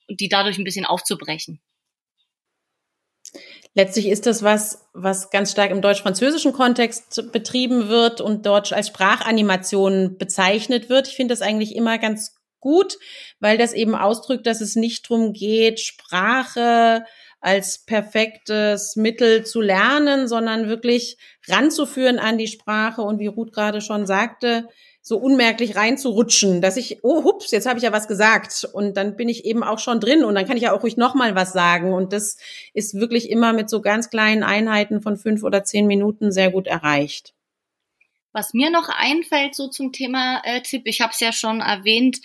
und 0.09 0.21
die 0.21 0.29
dadurch 0.29 0.59
ein 0.59 0.65
bisschen 0.65 0.85
aufzubrechen. 0.85 1.61
Letztlich 3.75 4.09
ist 4.09 4.27
das 4.27 4.43
was, 4.43 4.89
was 4.93 5.31
ganz 5.31 5.53
stark 5.53 5.71
im 5.71 5.81
deutsch-französischen 5.81 6.53
Kontext 6.53 7.31
betrieben 7.31 7.89
wird 7.89 8.21
und 8.21 8.45
dort 8.45 8.73
als 8.73 8.89
Sprachanimation 8.89 10.19
bezeichnet 10.19 10.89
wird. 10.89 11.07
Ich 11.07 11.15
finde 11.15 11.33
das 11.33 11.41
eigentlich 11.41 11.77
immer 11.77 11.99
ganz 11.99 12.35
gut, 12.59 12.99
weil 13.39 13.59
das 13.59 13.73
eben 13.73 13.95
ausdrückt, 13.95 14.47
dass 14.47 14.61
es 14.61 14.75
nicht 14.75 15.09
drum 15.09 15.33
geht, 15.33 15.79
Sprache 15.79 17.05
als 17.41 17.85
perfektes 17.85 18.97
Mittel 18.97 19.45
zu 19.45 19.61
lernen, 19.61 20.29
sondern 20.29 20.69
wirklich 20.69 21.17
ranzuführen 21.49 22.19
an 22.19 22.39
die 22.39 22.47
Sprache. 22.47 23.03
Und 23.03 23.19
wie 23.19 23.27
Ruth 23.27 23.53
gerade 23.53 23.81
schon 23.81 24.07
sagte, 24.07 24.69
so 25.03 25.17
unmerklich 25.17 25.77
reinzurutschen, 25.77 26.61
dass 26.61 26.77
ich, 26.77 26.99
oh 27.03 27.25
hups, 27.25 27.51
jetzt 27.51 27.67
habe 27.67 27.79
ich 27.79 27.85
ja 27.85 27.93
was 27.93 28.07
gesagt. 28.07 28.69
Und 28.73 28.97
dann 28.97 29.17
bin 29.17 29.29
ich 29.29 29.45
eben 29.47 29.63
auch 29.63 29.79
schon 29.79 29.99
drin 30.01 30.25
und 30.25 30.35
dann 30.35 30.47
kann 30.47 30.57
ich 30.57 30.65
ja 30.65 30.73
auch 30.73 30.83
ruhig 30.83 30.97
nochmal 30.99 31.35
was 31.35 31.53
sagen. 31.53 31.95
Und 31.95 32.13
das 32.13 32.37
ist 32.75 32.95
wirklich 32.95 33.31
immer 33.31 33.53
mit 33.53 33.71
so 33.71 33.81
ganz 33.81 34.11
kleinen 34.11 34.43
Einheiten 34.43 35.01
von 35.01 35.17
fünf 35.17 35.43
oder 35.43 35.65
zehn 35.65 35.87
Minuten 35.87 36.33
sehr 36.33 36.51
gut 36.51 36.67
erreicht. 36.67 37.35
Was 38.33 38.55
mir 38.55 38.71
noch 38.71 38.89
einfällt 38.89 39.55
so 39.55 39.69
zum 39.69 39.93
Thema 39.93 40.41
äh, 40.45 40.63
Tipp, 40.63 40.83
ich 40.85 41.01
habe 41.01 41.13
es 41.13 41.21
ja 41.21 41.33
schon 41.33 41.61
erwähnt, 41.61 42.19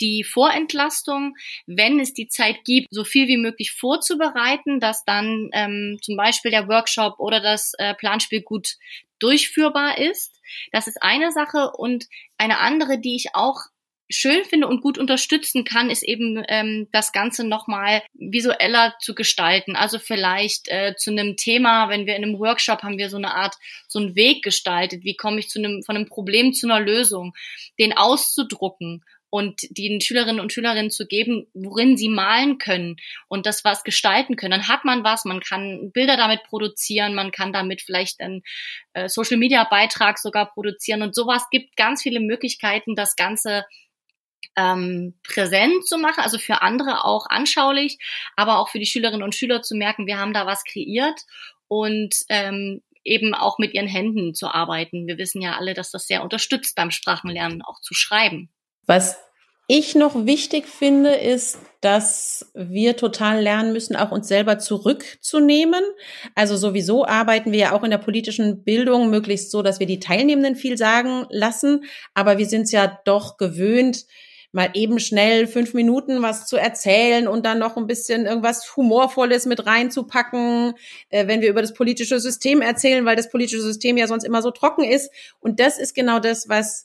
die 0.00 0.24
Vorentlastung, 0.24 1.36
wenn 1.66 2.00
es 2.00 2.12
die 2.14 2.28
Zeit 2.28 2.64
gibt, 2.64 2.88
so 2.90 3.04
viel 3.04 3.28
wie 3.28 3.36
möglich 3.36 3.72
vorzubereiten, 3.72 4.80
dass 4.80 5.04
dann 5.04 5.50
ähm, 5.52 5.98
zum 6.02 6.16
Beispiel 6.16 6.50
der 6.50 6.68
Workshop 6.68 7.20
oder 7.20 7.40
das 7.40 7.74
äh, 7.78 7.94
Planspiel 7.94 8.42
gut 8.42 8.76
durchführbar 9.20 9.98
ist. 9.98 10.40
Das 10.72 10.86
ist 10.86 11.02
eine 11.02 11.30
Sache 11.30 11.70
und 11.76 12.08
eine 12.38 12.58
andere, 12.58 12.98
die 12.98 13.14
ich 13.14 13.34
auch 13.34 13.60
schön 14.12 14.44
finde 14.44 14.66
und 14.66 14.80
gut 14.80 14.98
unterstützen 14.98 15.64
kann, 15.64 15.90
ist 15.90 16.02
eben 16.02 16.42
ähm, 16.48 16.88
das 16.92 17.12
Ganze 17.12 17.46
nochmal 17.46 18.02
visueller 18.14 18.94
zu 19.00 19.14
gestalten. 19.14 19.76
Also 19.76 19.98
vielleicht 19.98 20.68
äh, 20.68 20.94
zu 20.96 21.10
einem 21.10 21.36
Thema, 21.36 21.88
wenn 21.88 22.06
wir 22.06 22.16
in 22.16 22.24
einem 22.24 22.38
Workshop 22.38 22.82
haben 22.82 22.98
wir 22.98 23.10
so 23.10 23.16
eine 23.16 23.34
Art, 23.34 23.56
so 23.88 23.98
einen 23.98 24.14
Weg 24.14 24.42
gestaltet, 24.42 25.04
wie 25.04 25.16
komme 25.16 25.38
ich 25.38 25.48
zu 25.48 25.58
einem, 25.58 25.82
von 25.82 25.96
einem 25.96 26.06
Problem 26.06 26.52
zu 26.52 26.66
einer 26.66 26.80
Lösung, 26.80 27.34
den 27.78 27.96
auszudrucken 27.96 29.04
und 29.34 29.62
den 29.70 30.02
Schülerinnen 30.02 30.40
und 30.40 30.52
Schülerinnen 30.52 30.90
zu 30.90 31.06
geben, 31.06 31.46
worin 31.54 31.96
sie 31.96 32.10
malen 32.10 32.58
können 32.58 32.96
und 33.28 33.46
das 33.46 33.64
was 33.64 33.82
gestalten 33.82 34.36
können. 34.36 34.50
Dann 34.50 34.68
hat 34.68 34.84
man 34.84 35.04
was, 35.04 35.24
man 35.24 35.40
kann 35.40 35.90
Bilder 35.90 36.18
damit 36.18 36.42
produzieren, 36.42 37.14
man 37.14 37.32
kann 37.32 37.50
damit 37.50 37.80
vielleicht 37.80 38.20
einen 38.20 38.42
äh, 38.92 39.08
Social 39.08 39.38
Media 39.38 39.64
Beitrag 39.64 40.18
sogar 40.18 40.52
produzieren 40.52 41.00
und 41.00 41.14
sowas 41.14 41.46
gibt 41.50 41.78
ganz 41.78 42.02
viele 42.02 42.20
Möglichkeiten, 42.20 42.94
das 42.94 43.16
Ganze 43.16 43.64
ähm, 44.56 45.14
präsent 45.22 45.86
zu 45.86 45.98
machen, 45.98 46.22
also 46.22 46.38
für 46.38 46.62
andere 46.62 47.04
auch 47.04 47.26
anschaulich, 47.28 47.98
aber 48.36 48.58
auch 48.58 48.68
für 48.68 48.78
die 48.78 48.86
Schülerinnen 48.86 49.22
und 49.22 49.34
Schüler 49.34 49.62
zu 49.62 49.74
merken, 49.74 50.06
wir 50.06 50.18
haben 50.18 50.34
da 50.34 50.46
was 50.46 50.64
kreiert 50.64 51.20
und 51.68 52.14
ähm, 52.28 52.82
eben 53.04 53.34
auch 53.34 53.58
mit 53.58 53.74
ihren 53.74 53.88
Händen 53.88 54.34
zu 54.34 54.48
arbeiten. 54.48 55.06
Wir 55.06 55.18
wissen 55.18 55.42
ja 55.42 55.56
alle, 55.56 55.74
dass 55.74 55.90
das 55.90 56.06
sehr 56.06 56.22
unterstützt 56.22 56.76
beim 56.76 56.90
Sprachenlernen 56.90 57.62
auch 57.62 57.80
zu 57.80 57.94
schreiben. 57.94 58.50
Was 58.86 59.16
ich 59.68 59.94
noch 59.94 60.26
wichtig 60.26 60.66
finde, 60.66 61.14
ist, 61.14 61.58
dass 61.80 62.50
wir 62.54 62.96
total 62.96 63.40
lernen 63.40 63.72
müssen, 63.72 63.96
auch 63.96 64.10
uns 64.10 64.28
selber 64.28 64.58
zurückzunehmen. 64.58 65.82
Also 66.34 66.56
sowieso 66.56 67.06
arbeiten 67.06 67.52
wir 67.52 67.58
ja 67.58 67.72
auch 67.72 67.82
in 67.82 67.90
der 67.90 67.98
politischen 67.98 68.64
Bildung 68.64 69.10
möglichst 69.10 69.50
so, 69.50 69.62
dass 69.62 69.80
wir 69.80 69.86
die 69.86 70.00
Teilnehmenden 70.00 70.56
viel 70.56 70.76
sagen 70.76 71.26
lassen. 71.30 71.84
Aber 72.12 72.38
wir 72.38 72.46
sind 72.46 72.62
es 72.62 72.72
ja 72.72 73.00
doch 73.04 73.36
gewöhnt, 73.36 74.04
mal 74.52 74.70
eben 74.74 75.00
schnell 75.00 75.46
fünf 75.46 75.74
Minuten 75.74 76.22
was 76.22 76.46
zu 76.46 76.56
erzählen 76.56 77.26
und 77.26 77.44
dann 77.44 77.58
noch 77.58 77.76
ein 77.76 77.86
bisschen 77.86 78.26
irgendwas 78.26 78.76
Humorvolles 78.76 79.46
mit 79.46 79.66
reinzupacken, 79.66 80.74
äh, 81.08 81.26
wenn 81.26 81.40
wir 81.40 81.48
über 81.48 81.62
das 81.62 81.72
politische 81.72 82.20
System 82.20 82.60
erzählen, 82.60 83.04
weil 83.04 83.16
das 83.16 83.30
politische 83.30 83.62
System 83.62 83.96
ja 83.96 84.06
sonst 84.06 84.24
immer 84.24 84.42
so 84.42 84.50
trocken 84.50 84.84
ist. 84.84 85.10
Und 85.40 85.58
das 85.58 85.78
ist 85.78 85.94
genau 85.94 86.20
das, 86.20 86.48
was 86.48 86.84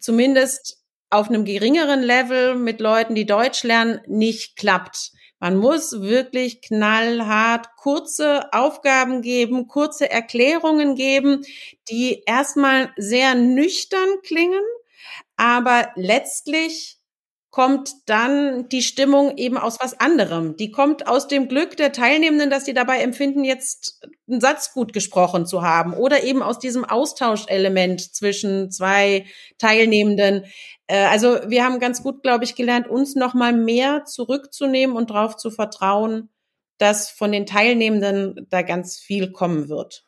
zumindest 0.00 0.82
auf 1.08 1.28
einem 1.28 1.44
geringeren 1.44 2.02
Level 2.02 2.56
mit 2.56 2.80
Leuten, 2.80 3.14
die 3.14 3.26
Deutsch 3.26 3.62
lernen, 3.62 4.00
nicht 4.06 4.56
klappt. 4.56 5.12
Man 5.38 5.56
muss 5.56 6.00
wirklich 6.00 6.62
knallhart 6.62 7.76
kurze 7.76 8.52
Aufgaben 8.52 9.22
geben, 9.22 9.68
kurze 9.68 10.10
Erklärungen 10.10 10.96
geben, 10.96 11.44
die 11.90 12.22
erstmal 12.26 12.92
sehr 12.96 13.34
nüchtern 13.34 14.08
klingen, 14.22 14.64
aber 15.36 15.90
letztlich 15.94 16.95
kommt 17.56 17.94
dann 18.04 18.68
die 18.68 18.82
Stimmung 18.82 19.38
eben 19.38 19.56
aus 19.56 19.78
was 19.80 19.98
anderem. 19.98 20.58
Die 20.58 20.70
kommt 20.70 21.08
aus 21.08 21.26
dem 21.26 21.48
Glück 21.48 21.74
der 21.78 21.90
Teilnehmenden, 21.90 22.50
dass 22.50 22.66
sie 22.66 22.74
dabei 22.74 23.00
empfinden, 23.00 23.44
jetzt 23.44 24.06
einen 24.28 24.42
Satz 24.42 24.74
gut 24.74 24.92
gesprochen 24.92 25.46
zu 25.46 25.62
haben 25.62 25.94
oder 25.94 26.22
eben 26.22 26.42
aus 26.42 26.58
diesem 26.58 26.84
Austauschelement 26.84 28.14
zwischen 28.14 28.70
zwei 28.70 29.24
Teilnehmenden. 29.56 30.44
Äh, 30.86 31.06
also 31.06 31.38
wir 31.48 31.64
haben 31.64 31.80
ganz 31.80 32.02
gut, 32.02 32.22
glaube 32.22 32.44
ich, 32.44 32.56
gelernt, 32.56 32.88
uns 32.88 33.14
noch 33.14 33.32
mal 33.32 33.54
mehr 33.54 34.04
zurückzunehmen 34.04 34.94
und 34.94 35.08
darauf 35.08 35.38
zu 35.38 35.50
vertrauen, 35.50 36.28
dass 36.76 37.08
von 37.08 37.32
den 37.32 37.46
Teilnehmenden 37.46 38.46
da 38.50 38.60
ganz 38.60 38.98
viel 38.98 39.32
kommen 39.32 39.70
wird. 39.70 40.05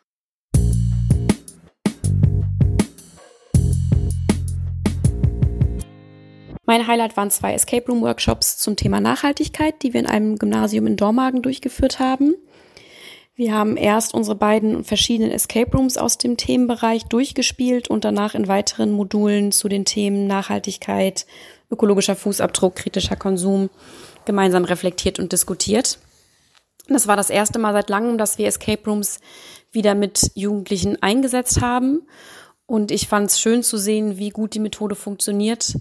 Mein 6.68 6.87
Highlight 6.87 7.16
waren 7.16 7.31
zwei 7.31 7.54
Escape 7.54 7.87
Room 7.90 8.02
Workshops 8.02 8.59
zum 8.59 8.76
Thema 8.76 9.00
Nachhaltigkeit, 9.00 9.83
die 9.83 9.94
wir 9.94 10.00
in 10.00 10.07
einem 10.07 10.37
Gymnasium 10.37 10.87
in 10.87 10.98
Dormagen 10.98 11.40
durchgeführt 11.40 11.98
haben. 11.98 12.35
Wir 13.35 13.54
haben 13.54 13.78
erst 13.78 14.12
unsere 14.12 14.37
beiden 14.37 14.85
verschiedenen 14.85 15.31
Escape 15.31 15.74
Rooms 15.74 15.96
aus 15.96 16.18
dem 16.18 16.37
Themenbereich 16.37 17.07
durchgespielt 17.07 17.88
und 17.88 18.04
danach 18.04 18.35
in 18.35 18.48
weiteren 18.48 18.92
Modulen 18.92 19.50
zu 19.50 19.70
den 19.70 19.87
Themen 19.87 20.26
Nachhaltigkeit, 20.26 21.24
ökologischer 21.70 22.16
Fußabdruck, 22.16 22.74
kritischer 22.74 23.16
Konsum 23.16 23.70
gemeinsam 24.26 24.64
reflektiert 24.64 25.18
und 25.18 25.33
diskutiert. 25.33 25.98
Das 26.87 27.07
war 27.07 27.16
das 27.16 27.31
erste 27.31 27.59
Mal 27.59 27.72
seit 27.72 27.88
langem, 27.88 28.18
dass 28.18 28.37
wir 28.37 28.46
Escape 28.46 28.85
Rooms 28.85 29.20
wieder 29.72 29.94
mit 29.94 30.33
Jugendlichen 30.35 31.02
eingesetzt 31.02 31.62
haben. 31.62 32.02
Und 32.66 32.90
ich 32.90 33.09
fand 33.09 33.31
es 33.31 33.40
schön 33.40 33.62
zu 33.62 33.78
sehen, 33.78 34.18
wie 34.18 34.28
gut 34.28 34.52
die 34.52 34.61
Methode 34.61 34.96
funktioniert 34.96 35.72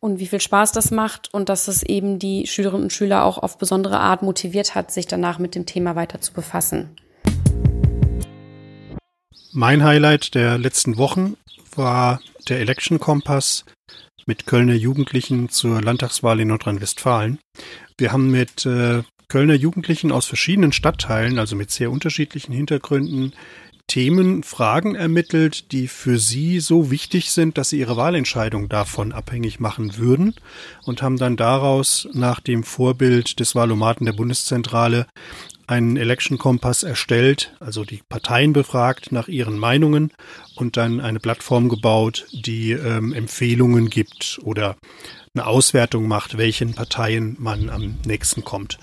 und 0.00 0.18
wie 0.18 0.26
viel 0.26 0.40
Spaß 0.40 0.72
das 0.72 0.90
macht 0.90 1.32
und 1.32 1.48
dass 1.48 1.68
es 1.68 1.82
eben 1.82 2.18
die 2.18 2.46
Schülerinnen 2.46 2.84
und 2.84 2.92
Schüler 2.92 3.24
auch 3.24 3.38
auf 3.38 3.58
besondere 3.58 4.00
Art 4.00 4.22
motiviert 4.22 4.74
hat, 4.74 4.90
sich 4.90 5.06
danach 5.06 5.38
mit 5.38 5.54
dem 5.54 5.66
Thema 5.66 5.94
weiter 5.94 6.20
zu 6.20 6.32
befassen. 6.32 6.96
Mein 9.52 9.84
Highlight 9.84 10.34
der 10.34 10.58
letzten 10.58 10.96
Wochen 10.96 11.36
war 11.74 12.20
der 12.48 12.60
Election 12.60 12.98
Kompass 12.98 13.64
mit 14.26 14.46
Kölner 14.46 14.74
Jugendlichen 14.74 15.48
zur 15.48 15.82
Landtagswahl 15.82 16.40
in 16.40 16.48
Nordrhein-Westfalen. 16.48 17.38
Wir 17.98 18.12
haben 18.12 18.30
mit 18.30 18.64
äh, 18.64 19.02
Kölner 19.28 19.54
Jugendlichen 19.54 20.12
aus 20.12 20.26
verschiedenen 20.26 20.72
Stadtteilen, 20.72 21.38
also 21.38 21.56
mit 21.56 21.70
sehr 21.70 21.90
unterschiedlichen 21.90 22.52
Hintergründen, 22.52 23.32
Themen, 23.90 24.44
Fragen 24.44 24.94
ermittelt, 24.94 25.72
die 25.72 25.88
für 25.88 26.16
Sie 26.20 26.60
so 26.60 26.92
wichtig 26.92 27.32
sind, 27.32 27.58
dass 27.58 27.70
Sie 27.70 27.80
Ihre 27.80 27.96
Wahlentscheidung 27.96 28.68
davon 28.68 29.10
abhängig 29.10 29.58
machen 29.58 29.96
würden 29.96 30.36
und 30.84 31.02
haben 31.02 31.16
dann 31.16 31.36
daraus 31.36 32.06
nach 32.12 32.38
dem 32.38 32.62
Vorbild 32.62 33.40
des 33.40 33.56
Wahlomaten 33.56 34.04
der 34.04 34.12
Bundeszentrale 34.12 35.08
einen 35.66 35.96
Election 35.96 36.38
Kompass 36.38 36.84
erstellt, 36.84 37.52
also 37.58 37.84
die 37.84 38.02
Parteien 38.08 38.52
befragt 38.52 39.10
nach 39.10 39.26
ihren 39.26 39.58
Meinungen 39.58 40.12
und 40.54 40.76
dann 40.76 41.00
eine 41.00 41.18
Plattform 41.18 41.68
gebaut, 41.68 42.28
die 42.30 42.70
ähm, 42.70 43.12
Empfehlungen 43.12 43.90
gibt 43.90 44.38
oder 44.44 44.76
eine 45.34 45.46
Auswertung 45.46 46.06
macht, 46.06 46.38
welchen 46.38 46.74
Parteien 46.74 47.34
man 47.40 47.68
am 47.68 47.98
nächsten 48.06 48.44
kommt. 48.44 48.78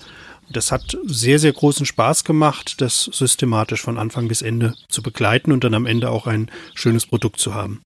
Das 0.50 0.72
hat 0.72 0.96
sehr, 1.04 1.38
sehr 1.38 1.52
großen 1.52 1.84
Spaß 1.84 2.24
gemacht, 2.24 2.80
das 2.80 3.04
systematisch 3.04 3.82
von 3.82 3.98
Anfang 3.98 4.28
bis 4.28 4.40
Ende 4.40 4.74
zu 4.88 5.02
begleiten 5.02 5.52
und 5.52 5.62
dann 5.64 5.74
am 5.74 5.84
Ende 5.84 6.10
auch 6.10 6.26
ein 6.26 6.50
schönes 6.74 7.06
Produkt 7.06 7.38
zu 7.38 7.54
haben. 7.54 7.82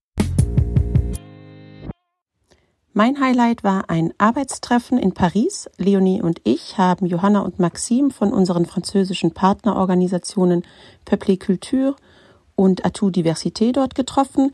Mein 2.95 3.19
Highlight 3.19 3.63
war 3.63 3.89
ein 3.89 4.13
Arbeitstreffen 4.19 4.99
in 4.99 5.13
Paris. 5.13 5.67
Leonie 5.77 6.21
und 6.21 6.39
ich 6.43 6.77
haben 6.77 7.07
Johanna 7.07 7.39
und 7.39 7.57
Maxime 7.57 8.11
von 8.11 8.31
unseren 8.31 8.67
französischen 8.67 9.33
Partnerorganisationen 9.33 10.61
Peuple 11.03 11.37
Culture 11.37 11.95
und 12.55 12.85
Atout 12.85 13.09
Diversité 13.09 13.71
dort 13.71 13.95
getroffen. 13.95 14.53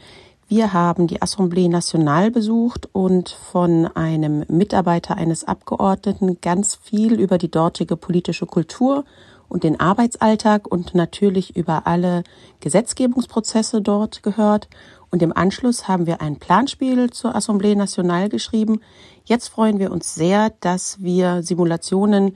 Wir 0.52 0.74
haben 0.74 1.06
die 1.06 1.22
Assemblée 1.22 1.70
Nationale 1.70 2.32
besucht 2.32 2.90
und 2.92 3.30
von 3.30 3.86
einem 3.86 4.46
Mitarbeiter 4.48 5.16
eines 5.16 5.44
Abgeordneten 5.44 6.42
ganz 6.42 6.74
viel 6.74 7.20
über 7.20 7.38
die 7.38 7.52
dortige 7.52 7.96
politische 7.96 8.48
Kultur 8.48 9.06
und 9.48 9.64
den 9.64 9.80
Arbeitsalltag 9.80 10.66
und 10.66 10.96
natürlich 10.96 11.56
über 11.56 11.86
alle 11.86 12.24
Gesetzgebungsprozesse 12.62 13.84
dort 13.84 14.24
gehört. 14.24 14.70
Und 15.12 15.22
im 15.22 15.38
Anschluss 15.38 15.88
haben 15.88 16.08
wir 16.08 16.20
ein 16.20 16.38
Planspiel 16.40 17.12
zur 17.12 17.36
Assemblée 17.36 17.76
Nationale 17.76 18.30
geschrieben. 18.30 18.82
Jetzt 19.26 19.50
freuen 19.50 19.78
wir 19.78 19.92
uns 19.92 20.16
sehr, 20.16 20.52
dass 20.62 21.00
wir 21.00 21.44
Simulationen 21.44 22.36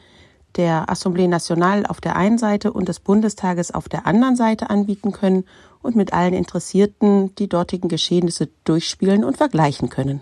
der 0.56 0.88
Assemblée 0.88 1.28
Nationale 1.28 1.90
auf 1.90 2.00
der 2.00 2.16
einen 2.16 2.38
Seite 2.38 2.74
und 2.74 2.88
des 2.88 3.00
Bundestages 3.00 3.74
auf 3.74 3.90
der 3.90 4.06
anderen 4.06 4.36
Seite 4.36 4.70
anbieten 4.70 5.12
können 5.12 5.46
und 5.84 5.96
mit 5.96 6.14
allen 6.14 6.34
Interessierten 6.34 7.36
die 7.36 7.48
dortigen 7.48 7.90
Geschehnisse 7.90 8.50
durchspielen 8.64 9.24
und 9.24 9.38
vergleichen 9.38 9.90
können. 9.90 10.22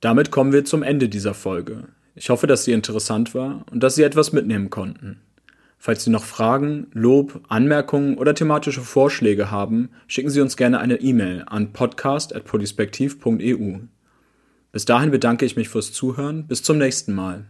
Damit 0.00 0.30
kommen 0.30 0.52
wir 0.52 0.64
zum 0.64 0.82
Ende 0.82 1.10
dieser 1.10 1.34
Folge. 1.34 1.88
Ich 2.14 2.30
hoffe, 2.30 2.46
dass 2.46 2.64
sie 2.64 2.72
interessant 2.72 3.34
war 3.34 3.66
und 3.70 3.82
dass 3.82 3.96
Sie 3.96 4.02
etwas 4.02 4.32
mitnehmen 4.32 4.70
konnten. 4.70 5.20
Falls 5.78 6.04
Sie 6.04 6.10
noch 6.10 6.24
Fragen, 6.24 6.86
Lob, 6.92 7.40
Anmerkungen 7.48 8.16
oder 8.18 8.34
thematische 8.34 8.82
Vorschläge 8.82 9.50
haben, 9.50 9.88
schicken 10.06 10.30
Sie 10.30 10.40
uns 10.40 10.56
gerne 10.56 10.78
eine 10.78 11.00
E-Mail 11.00 11.42
an 11.46 11.72
podcast.polispektiv.eu. 11.72 13.78
Bis 14.72 14.84
dahin 14.84 15.10
bedanke 15.10 15.44
ich 15.46 15.56
mich 15.56 15.68
fürs 15.68 15.92
Zuhören. 15.92 16.46
Bis 16.46 16.62
zum 16.62 16.78
nächsten 16.78 17.12
Mal. 17.14 17.46